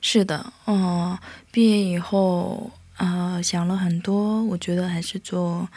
[0.00, 1.18] 是的，哦、
[1.50, 5.68] 毕业以后，啊，想了很多，我觉得还是做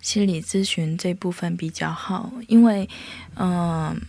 [0.00, 2.88] 心理咨询这部分比较好，因为，
[3.36, 4.00] 嗯、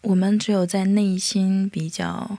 [0.00, 2.38] 我们只有在内心比较。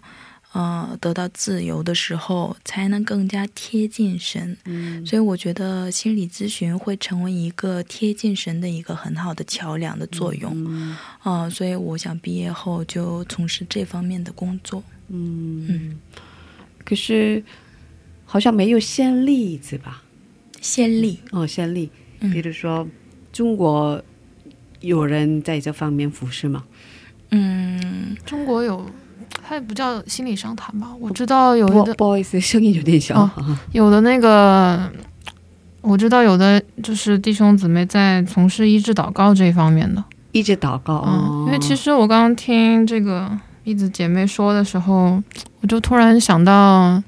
[0.54, 4.58] 呃，得到自由的时候，才能更加贴近神。
[4.66, 10.52] 嗯所以我觉得心理咨询会成为一个贴近神的一个很好的桥梁的作用。
[10.68, 14.84] 嗯啊、所以我想毕业后就从事这方面的工作。
[15.08, 16.00] 嗯嗯，
[16.84, 17.42] 可是
[18.26, 20.04] 好像没有先例子吧？
[20.62, 21.90] 先例，哦，先例，
[22.20, 22.88] 嗯比如说
[23.32, 24.04] 中国
[24.82, 26.66] 有人在这方面服侍吗？
[27.30, 28.86] 嗯，中国有，
[29.48, 30.88] 它也不叫心理商谈吧？
[31.00, 33.30] 我知道有的不好意思，声音有点小。
[33.72, 34.90] 有的那个，
[35.82, 40.04] 我知道有的就是弟兄姊妹在从事医治祷告这一方面的。
[40.32, 41.04] 医治祷告。
[41.06, 43.30] 嗯，哦因为其实我刚刚听这个
[43.64, 45.22] 一子姐妹说的时候，
[45.60, 47.04] 我就突然想到，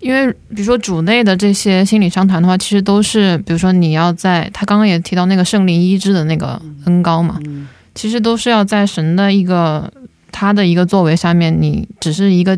[0.00, 9.92] 因为比如说主内的这些心理商谈的话，其实都是比如说你要在他刚刚也提到那个圣灵医治的那个恩高嘛，嗯其实都是要在神的一个
[10.30, 12.54] 他的一个作为下面，你只是一个，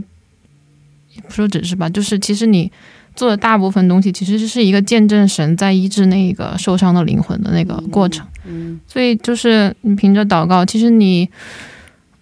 [1.15, 2.71] 也不说只是吧，就是其实你
[3.15, 8.27] 做的大部分东西，其实是一个见证神在医治那个受伤的灵魂的那个过程。
[8.47, 11.29] 嗯所以就是你凭着祷告，其实你，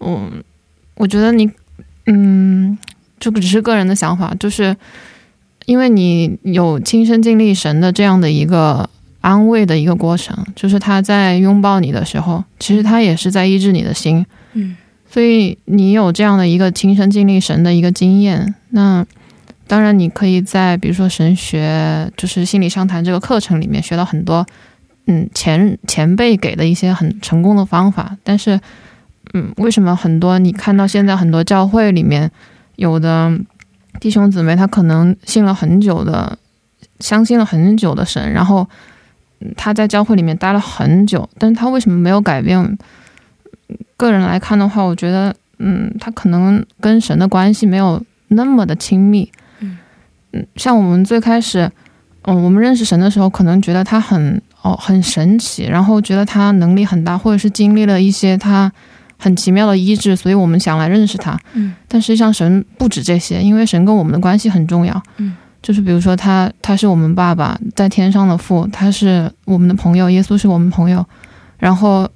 [0.00, 0.42] 嗯，
[0.96, 1.48] 我觉得你，
[2.06, 2.76] 嗯，
[3.20, 4.76] 这个只是个人的想法，就是
[5.66, 8.88] 因为你有亲身经历神的这样的一个
[9.20, 14.76] 安慰的一个过程，就是他在拥抱你的时候，其实他也是在医治你的心，嗯
[15.10, 19.04] 所以你有这样的一个亲身经历神的一个经验，那
[19.66, 24.46] 当然你可以在比如说神学就是心理商谈这个课程里面学到很多，
[25.06, 28.60] 嗯前前辈给的一些很成功的方法，但是
[29.34, 32.30] 嗯为什么很多你看到现在很多教会里面
[32.76, 33.38] 有的
[34.00, 36.38] 弟兄姊妹，他可能信了很久的，
[37.00, 38.66] 相信了很久的神，然后
[39.56, 42.78] 他在教会里面待了很久，但是他为什么没有改变？
[43.98, 49.30] 个人来看的话，我觉得，嗯，他可能跟神的关系没有那么的亲密。
[49.60, 49.76] 嗯
[50.32, 51.70] 嗯，像我们最开始，
[52.22, 58.72] 嗯，我们认识神的时候，可能觉得他很哦很神奇，然后觉得他能力很大，或者是经历了一些他
[59.18, 61.36] 很奇妙的医治，所以我们想来认识他。
[61.54, 65.02] 嗯但实际上神不止这些，因为神跟我们的关系很重要。
[65.16, 71.04] 嗯，就是比如说他他是我们爸爸在天上的父，他是我们的朋友，耶稣是我们朋友，
[71.58, 72.08] 然后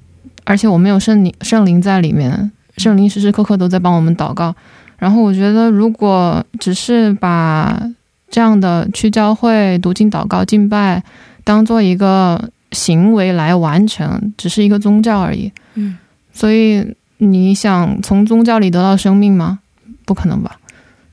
[0.45, 4.55] 而且我们有圣灵圣灵在里面，圣灵时时刻刻都在帮我们祷告。
[4.99, 7.83] 然后我觉得，如果只是把
[8.31, 11.03] 这样的去教会读经、祷告、敬拜
[11.45, 15.53] 当做一个行为来完成，只是一个宗教而已。
[15.75, 15.99] 嗯
[16.33, 16.83] 所以
[17.19, 19.59] 你想从宗教里得到生命吗？
[20.07, 20.59] 不可能吧，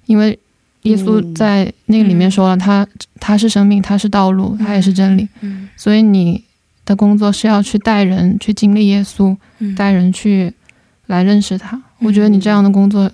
[0.06, 0.40] 因为
[0.84, 2.88] 耶稣嗯在那个里面说了，他
[3.20, 5.28] 他是生命，他是道路，他也是真理。
[5.42, 6.42] 嗯所以你
[6.90, 10.52] 的工作是要去带人去经历耶稣，嗯带人去
[11.06, 11.80] 来认识他。
[12.00, 13.10] 我觉得你这样的工作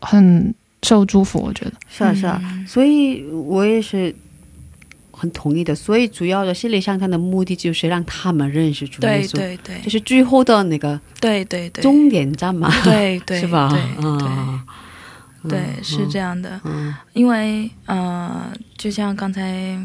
[0.00, 0.52] 很
[0.82, 1.38] 受祝福。
[1.40, 4.14] 我觉得，是啊是啊，所以我也是
[5.12, 5.74] 很同意的。
[5.74, 13.68] 所以主要的心理上他的目的就是让他们认识主耶对稣，对对就是最后的那个对对对，终点站嘛，对对 是吧？
[13.70, 14.64] 对对啊，
[15.48, 16.60] 对，是这样的。
[16.64, 19.78] 嗯，因为呃，就像刚才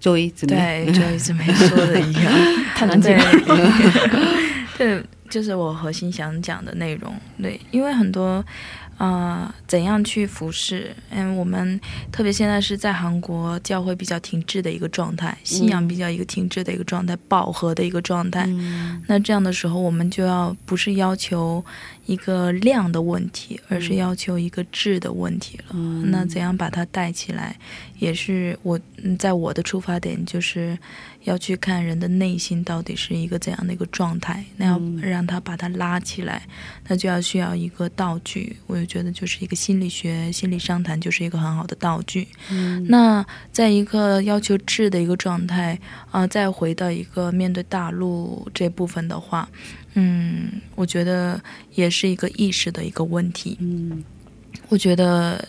[0.00, 2.32] 周一姊妹，对周一姊妹说的一样，
[2.74, 3.22] 太难记了。
[4.78, 7.14] 对，就是我核心想讲的内容。
[7.40, 8.42] 对，因为很多
[9.00, 10.94] 啊、呃怎样去服侍？
[11.10, 11.80] 嗯，我们
[12.12, 18.44] 特别现在是在韩国教会比较停滞的一个状态，信仰比较一个停滞的一个状态，饱和的一个状态。
[18.48, 21.64] 嗯那这样的时候，我们就要不是要求
[22.06, 25.64] 一个量的问题，而是要求一个质的问题了。
[25.72, 27.56] 嗯那怎样把它带起来，
[27.98, 30.76] 也是我嗯在我的出发点就是
[31.24, 36.42] 要去看人的内心到底是一个怎样的一个状态，那要嗯让他把他拉起来，
[36.88, 38.56] 那就要需要一个道具。
[38.66, 42.26] 我就觉得就是一个心理学、心理商谈就是一个很好的道具。
[42.50, 45.78] 嗯那在一个要求质的一个状态
[46.10, 49.48] 啊、再回到一个面对大陆这部分的话，
[49.94, 51.40] 嗯，我觉得
[51.74, 53.56] 也是一个意识的一个问题。
[53.60, 54.02] 嗯
[54.68, 55.46] 我觉得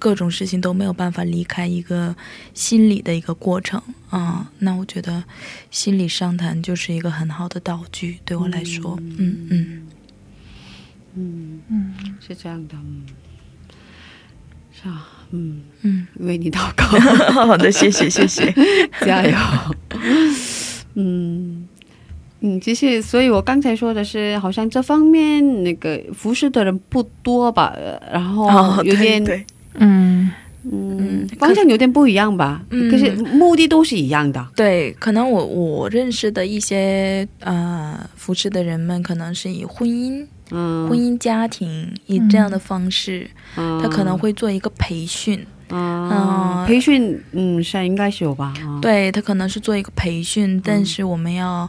[0.00, 2.16] 各种事情都没有办法离开一个
[2.54, 5.22] 心理的一个过程啊、那我觉得
[5.70, 9.46] 心理商谈就是一个很好的道具，对我来说，嗯。
[9.50, 9.86] 嗯
[11.14, 11.60] 嗯。
[11.68, 11.94] 嗯，
[12.26, 13.02] 是这样的，嗯，
[14.72, 16.84] 是啊，嗯，嗯，为你祷告，
[17.46, 18.52] 好的，谢谢谢谢，
[19.06, 19.36] 加油，
[20.94, 21.68] 嗯。
[22.42, 30.30] 嗯，其实，所以我刚才说的是，好像这方面那个服侍的人不多吧，呃然后哦，有点、对对嗯
[30.64, 32.62] 嗯嗯，方向有点不一样吧。
[32.70, 34.46] 嗯可是目的都是一样的。
[34.54, 48.52] 对，可能我我认识的一些呃服饰的人们，可能是以婚姻、嗯，婚姻家庭以这样的方式，嗯他可能会做一个培训，啊、嗯培训，嗯，是应该是有吧？
[48.62, 51.68] 啊，对他可能是做一个培训，但是我们要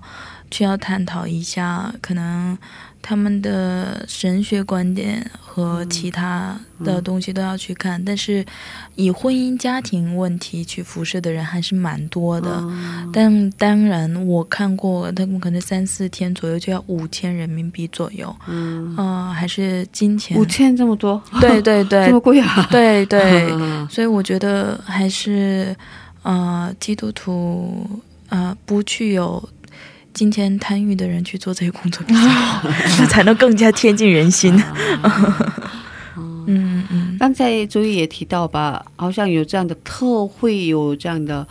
[0.51, 2.57] 需要探讨一下，可能
[3.01, 8.03] 他们的神学观点和其他的东西都要去看。
[8.03, 8.45] 但是
[8.95, 12.49] 以婚姻家庭问题去辐射的人还是蛮多的。
[12.61, 20.45] 嗯但当然，我看过他们可能三四天左右就要五千人民币左右，嗯，呃，还是金钱五。
[20.45, 22.67] 千这么多，对对对 这么贵啊？
[22.71, 25.75] 对对，嗯 所以我觉得还是
[26.23, 27.85] 呃，基督徒
[28.29, 29.43] 呃不具有
[30.13, 34.53] 金钱贪欲的人去做这些工作比较好， 那才能更加贴近人心。
[36.47, 41.47] 嗯嗯，刚才周毅也提到吧，好像有这样的特惠有这样的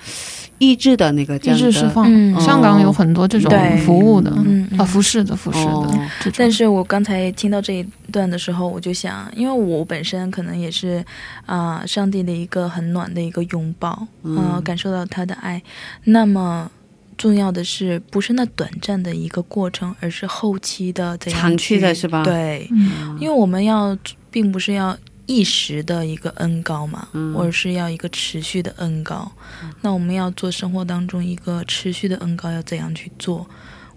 [0.59, 2.07] 意志的那个这意志释放。
[2.09, 4.31] 嗯香港有很多这种服务的，
[4.77, 6.11] 啊，服饰的服饰的哦。
[6.37, 11.03] 但是我刚才听到这一段的时候，我就想，因为我本身可能也是
[11.47, 15.63] 啊、上帝的一个很暖的一个拥抱，啊、嗯感受到他的爱。
[16.05, 16.69] 那么
[17.21, 23.95] 重要的是，不是那短暂的一个过程，而是后期的怎样长期的是吧对，嗯因为我们要
[24.31, 24.97] 并不是要
[25.27, 29.31] 一时的一个恩高嘛，嗯而是要一个持续的恩高。
[29.83, 33.47] 那我们要做生活当中一个持续的恩高，要怎样去做？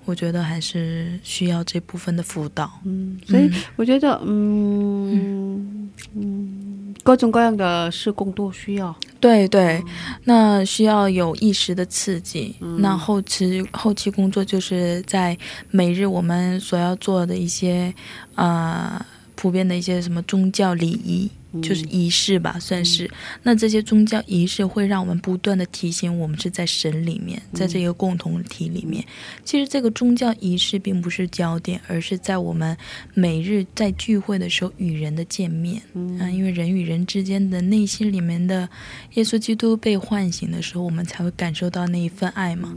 [0.06, 2.72] 我觉得还是需要这部分的辅导。
[2.84, 8.96] 嗯，所以我觉得，嗯嗯，各种各样的施工都需要。
[9.20, 9.82] 对对，
[10.26, 12.56] 那需要有一时的刺激。
[12.80, 15.38] 那后期后期工作就是在
[15.72, 17.94] 每日我们所要做的一些
[18.36, 19.04] 呃
[19.36, 21.30] 普遍的一些什么宗教礼仪，
[21.62, 23.10] 就是仪式吧，算是。
[23.44, 29.06] 那这些宗教仪式会让我们不断的提醒我们是在神里面，在这个共同体里面。
[29.44, 32.76] 其实这个宗教仪式并不是焦点，而是在我们
[33.14, 35.82] 每日在聚会的时候与人的见面。
[35.94, 38.68] 嗯，因为人与人之间的内心里面的
[39.14, 42.76] 耶稣基督被唤醒的时候，我们才会感受到那一份爱嘛。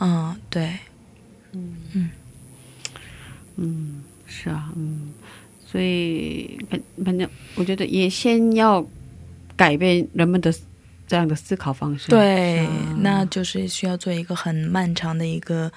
[0.00, 0.78] 嗯，对。
[1.52, 2.10] 嗯嗯
[3.56, 5.12] 嗯，是啊，嗯。
[5.70, 8.84] 所以，反反正我觉得也先要
[9.54, 10.52] 改变人们的
[11.06, 12.08] 这样的思考方式。
[12.08, 12.66] 对，
[13.00, 15.70] 那就是需要做一个很漫长的一个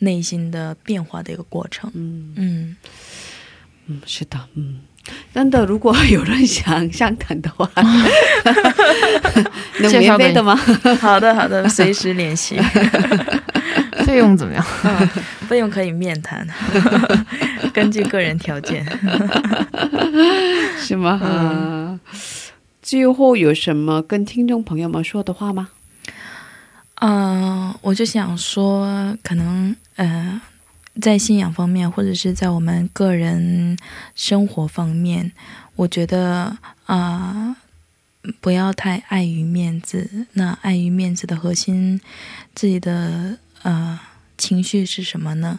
[0.00, 1.88] 内心的变化的一个过程。
[1.94, 2.76] 嗯嗯
[3.86, 4.80] 嗯，是的，嗯，
[5.32, 7.70] 真的，如果有人想相谈的话，
[9.78, 10.56] 能免费的吗？
[11.00, 12.58] 好的好的， 随时联系。
[14.04, 14.64] 费用怎么样？
[15.48, 16.46] 费用可以面谈，
[17.76, 18.82] 根据个人条件，
[20.80, 21.20] 是吗？
[21.22, 22.00] 嗯。
[22.80, 25.68] 最后有什么跟听众朋友们说的话吗？
[27.02, 30.40] 嗯，我就想说，可能呃，
[31.02, 33.76] 在信仰方面，或者是在我们个人
[34.14, 35.32] 生活方面，
[35.74, 36.56] 我觉得
[36.86, 37.56] 啊，
[38.40, 40.26] 不要太碍于面子。
[40.32, 42.00] 那碍于面子的核心，
[42.54, 43.36] 自己的。
[43.62, 43.98] 呃，
[44.38, 45.58] 情绪是什么呢？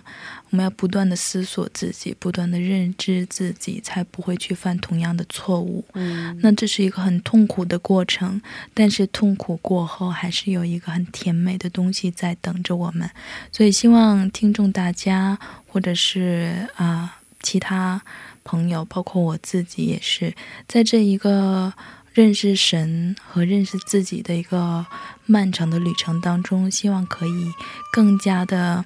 [0.50, 5.84] 我们要不断的思索自己，不断的认知自己，才不会去犯同样的错误。
[5.94, 8.42] 嗯，那这是一个很痛苦的过程，
[8.74, 13.10] 但是痛苦过后，还是有一个很甜美的东西在等着我们。
[13.52, 15.38] 所以，希望听众大家，
[15.68, 18.02] 或者是啊其他
[18.44, 20.34] 朋友，包括我自己，也是
[20.68, 21.74] 在这一个。
[22.14, 24.84] 认识神和认识自己的一个
[25.28, 27.54] 漫长的旅程当中，希望可以
[27.94, 28.84] 更加的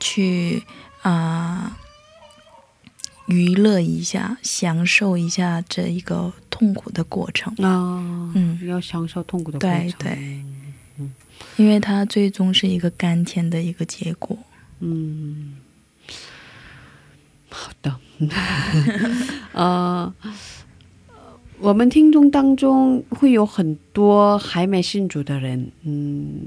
[0.00, 0.60] 去
[1.04, 1.78] 啊
[3.26, 7.50] 娱乐一下，享受一下这一个痛苦的过程。
[7.64, 10.44] 啊，嗯，要享受痛苦的过程，对对，
[10.98, 11.14] 嗯，
[11.56, 14.36] 因为它最终是一个甘甜的一个结果，
[14.80, 15.56] 嗯，
[17.48, 17.96] 好的，
[19.52, 20.12] 呃。
[21.60, 26.46] 我们听众当中会有很多还没信主的人，嗯，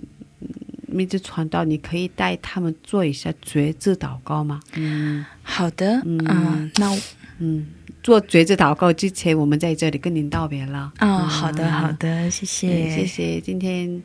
[0.98, 4.60] 名字传道，你可以带他们做一下绝志祷告吗？
[4.74, 7.00] 嗯，好的，嗯，那
[7.38, 7.68] 嗯，
[8.02, 10.91] 做绝志祷告之前，我们在这里跟您道别了。
[10.98, 14.02] 啊，好的，好的，谢谢，谢谢，今天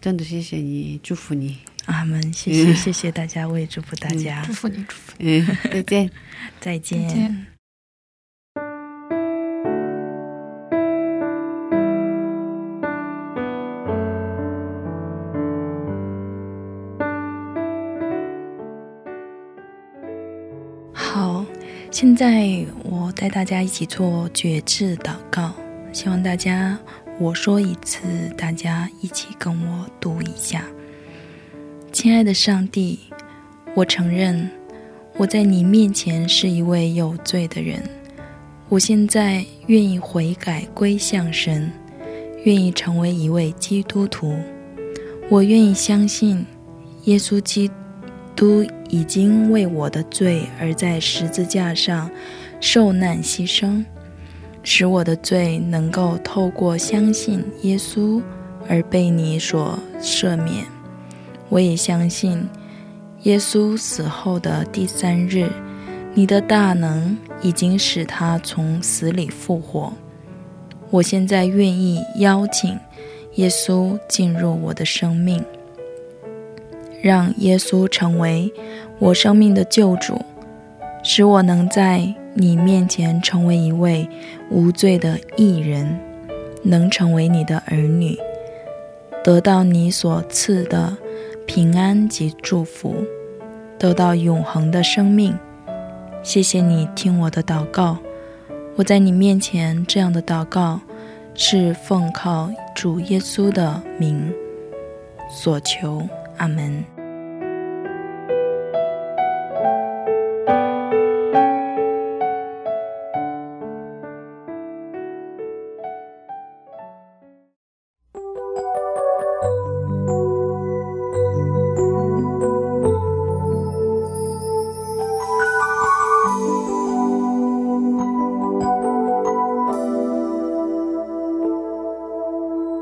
[0.00, 6.10] 真的谢谢你，祝福你，阿门，谢谢，谢谢大家，我也祝福大家，祝福你，祝福你，嗯，再见，
[6.60, 7.57] 再见。
[22.00, 25.52] 现在我带大家一起做觉志祷告，
[25.92, 26.78] 希望大家
[27.18, 27.98] 我说一次，
[28.36, 30.64] 大家一起跟我读一下。
[31.90, 33.00] 亲爱的上帝，
[33.74, 34.48] 我承认
[35.16, 37.82] 我在你面前是一位有罪的人，
[38.68, 41.68] 我现在愿意悔改归向神，
[42.44, 44.36] 愿意成为一位基督徒，
[45.28, 46.46] 我愿意相信
[47.06, 47.68] 耶稣基
[48.36, 48.64] 督。
[48.88, 52.10] 已经为我的罪而在十字架上
[52.60, 53.84] 受难牺牲，
[54.62, 58.22] 使我的罪能够透过相信耶稣
[58.68, 60.64] 而被你所赦免。
[61.48, 62.46] 我也相信
[63.22, 65.48] 耶稣死后的第三日，
[66.14, 69.92] 你的大能已经使他从死里复活。
[70.90, 72.78] 我现在愿意邀请
[73.34, 75.44] 耶稣进入我的生命。
[77.00, 78.52] 让耶稣成为
[78.98, 80.20] 我生命的救主，
[81.02, 84.08] 使我能在你面前成为一位
[84.50, 85.98] 无罪的艺人，
[86.62, 88.16] 能成为你的儿女，
[89.22, 90.96] 得到你所赐的
[91.46, 92.94] 平安及祝福，
[93.78, 95.36] 得到永恒的生命。
[96.22, 97.96] 谢谢你听我的祷告，
[98.76, 100.80] 我在你面前这样的祷告，
[101.34, 104.32] 是奉靠主耶稣的名
[105.30, 106.02] 所求。
[106.38, 106.98] 阿门。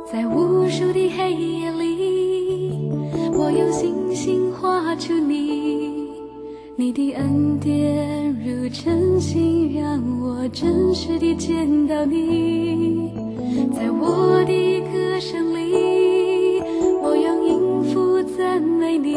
[0.07, 1.96] 在无数的黑夜里
[3.47, 6.09] 我用星星画出你
[6.75, 13.13] 你的恩典如晨星，让我真实地见到你。
[13.73, 16.61] 在我的歌声里，
[17.05, 19.15] 我用音符赞美你。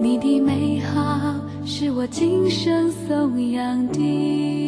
[0.00, 4.65] 你的美好是我今生颂扬的。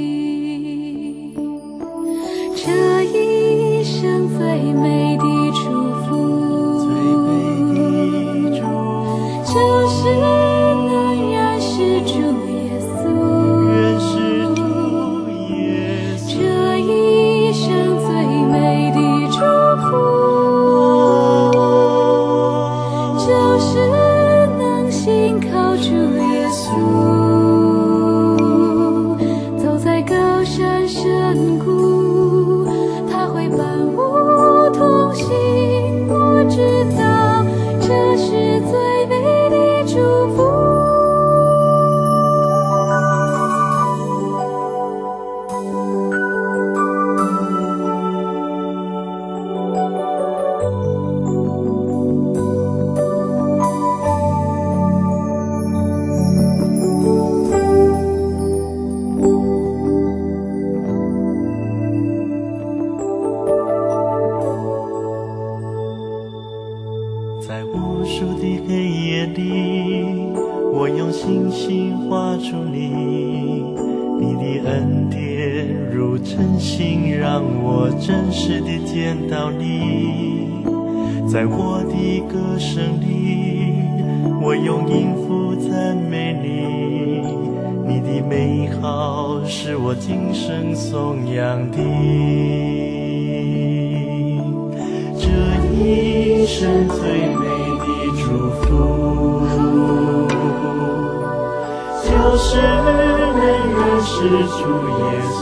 [102.41, 103.43] 是能
[103.75, 104.15] 认识
[104.47, 105.03] 主耶
[105.35, 105.37] 稣。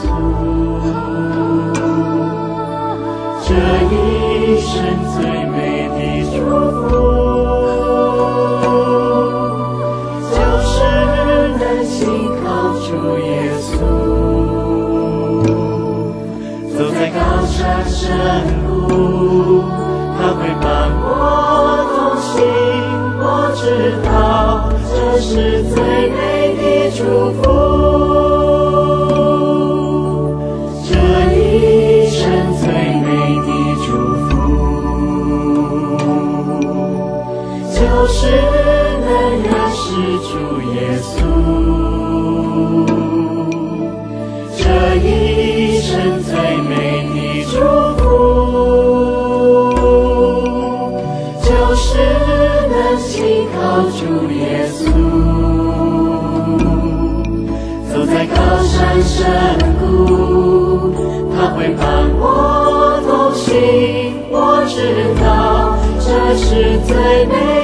[3.44, 3.48] 这
[3.92, 3.94] 一
[4.60, 4.72] 生
[5.14, 5.54] 最美
[5.92, 5.98] 的
[6.32, 6.34] 祝
[6.72, 6.84] 福，
[10.32, 10.34] 就
[10.64, 10.74] 是
[11.58, 11.94] 能信
[12.42, 12.44] 靠
[12.80, 12.88] 主
[13.18, 13.24] 耶
[13.60, 13.70] 稣。
[16.76, 17.16] 走在高
[17.46, 17.54] 山
[17.86, 17.94] 深
[18.66, 18.70] 谷，
[20.18, 20.64] 他会伴
[21.02, 21.04] 我
[21.94, 22.34] 同行。
[23.18, 23.22] 我
[23.54, 23.62] 知
[24.04, 24.08] 道
[24.88, 24.90] 这
[25.20, 25.76] 是最
[26.10, 26.16] 美
[26.96, 27.04] 祝
[27.42, 27.65] 福。
[66.56, 67.55] 是最美。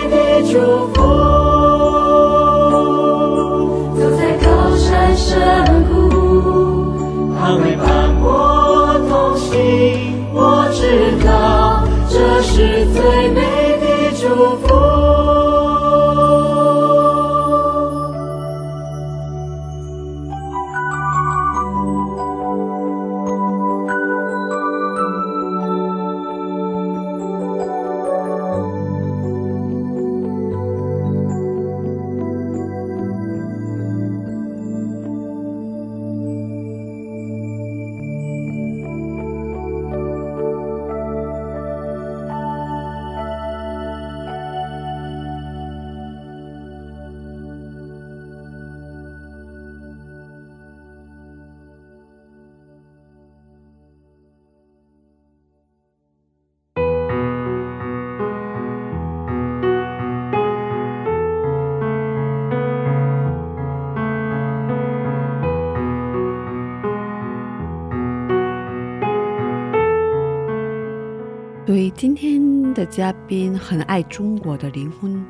[72.93, 75.25] 嘉宾很爱中国的灵魂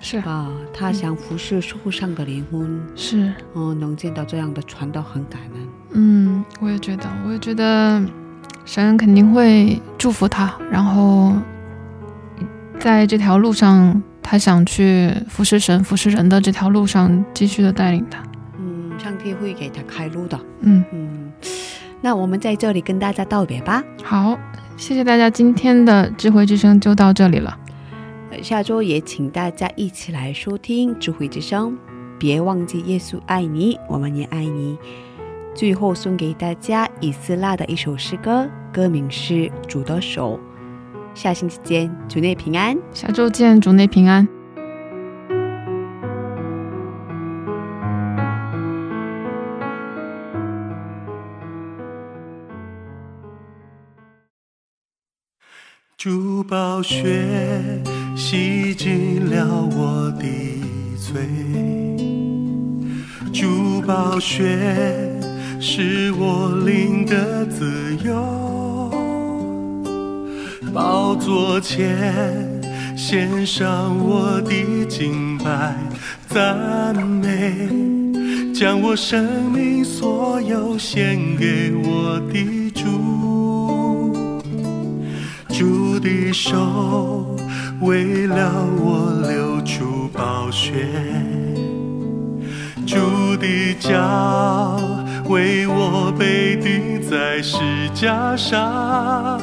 [0.00, 5.68] 是啊，他想服侍树上的灵魂，是，嗯、能见到这样的传道很感恩。
[5.92, 8.02] 嗯，我也觉得，我也觉得
[8.64, 11.32] 神肯定会祝福他，然后
[12.80, 18.20] 在这条路上，他想去服侍神、服侍人的这条路上，继续的带领他。
[18.58, 20.36] 嗯，上帝会给他开路的。
[20.62, 21.32] 嗯，嗯，
[22.00, 23.84] 那我们在这里跟大家道别吧。
[24.02, 24.36] 好，
[24.76, 27.58] 谢谢大家，今天的智慧之声就到这里了。
[28.30, 31.76] 呃下周也请大家一起来收听智慧之声。
[32.18, 34.76] 别忘记耶稣爱你，我们也爱你。
[35.54, 39.34] 最后送给大家以斯拉的一首诗歌，歌名是
[39.68, 40.38] 《主的手》。
[41.18, 42.76] 下星期见，主内平安。
[42.92, 44.26] 下周见，主内平安。
[56.04, 57.24] 珠宝血
[58.14, 60.26] 洗净了我的
[60.98, 61.22] 罪，
[63.32, 64.44] 珠宝血
[65.58, 68.92] 是我灵的自由。
[70.74, 72.60] 宝座前
[72.94, 75.74] 献上我的敬拜
[76.28, 77.66] 赞美，
[78.52, 83.03] 将我生命所有献给我的主。
[85.56, 87.36] 主的手
[87.80, 90.72] 为了我流出宝血，
[92.84, 92.96] 主
[93.36, 94.80] 的脚
[95.28, 97.58] 为我被钉在石
[97.94, 99.40] 架上。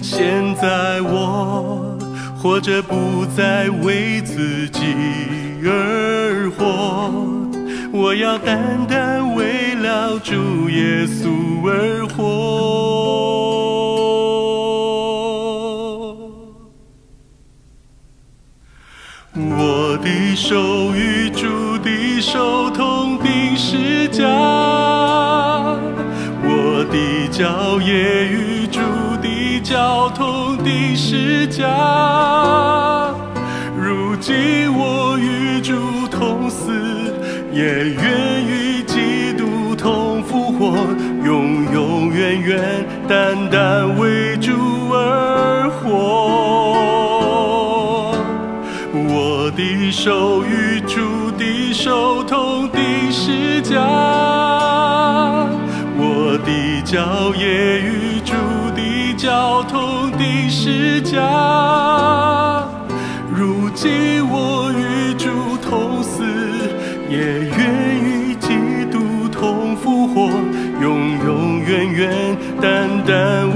[0.00, 1.98] 现在我
[2.38, 4.80] 活着不再为自己
[5.62, 7.12] 而活，
[7.92, 8.58] 我要单
[8.88, 11.28] 单为了主耶稣
[11.68, 13.35] 而活。
[20.48, 24.22] 手与主的手同钉十架，
[26.44, 28.78] 我的脚也与主
[29.20, 31.64] 的脚同钉十架。
[33.76, 36.70] 如今我与主同死，
[37.52, 40.76] 也愿与基督同复活，
[41.24, 44.52] 永永远远单单为主
[49.90, 52.80] 手与主的手同钉
[53.10, 53.80] 十架，
[55.96, 58.32] 我的脚也与主
[58.74, 61.20] 的脚同钉十架。
[63.34, 66.22] 如今我与主同死，
[67.08, 68.48] 也愿与基
[68.90, 70.30] 督同复活，
[70.80, 73.48] 永永远远单单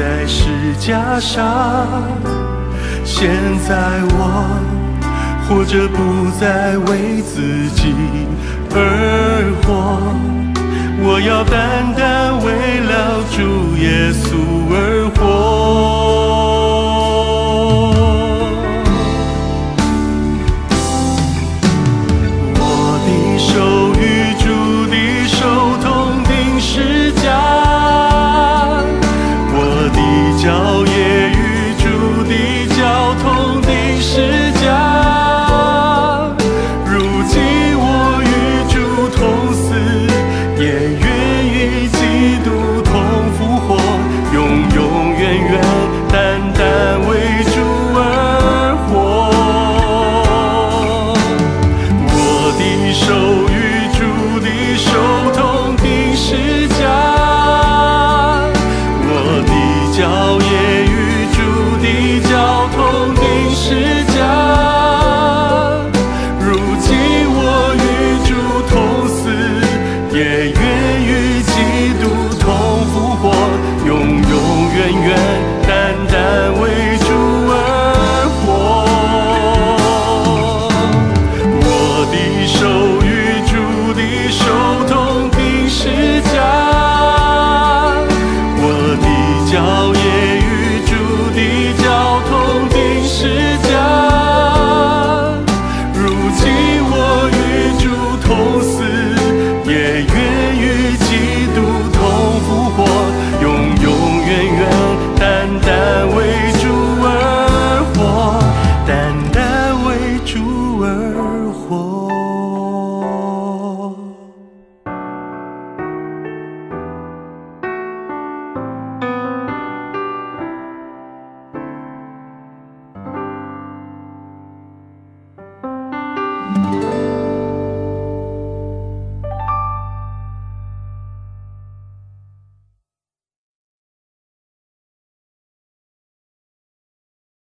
[0.00, 0.48] 在石
[0.78, 1.86] 架上。
[3.04, 3.28] 现
[3.68, 3.76] 在
[4.16, 4.18] 我
[5.46, 7.92] 活着不再为自己
[8.74, 9.68] 而活，
[11.04, 14.49] 我要单单为了主耶稣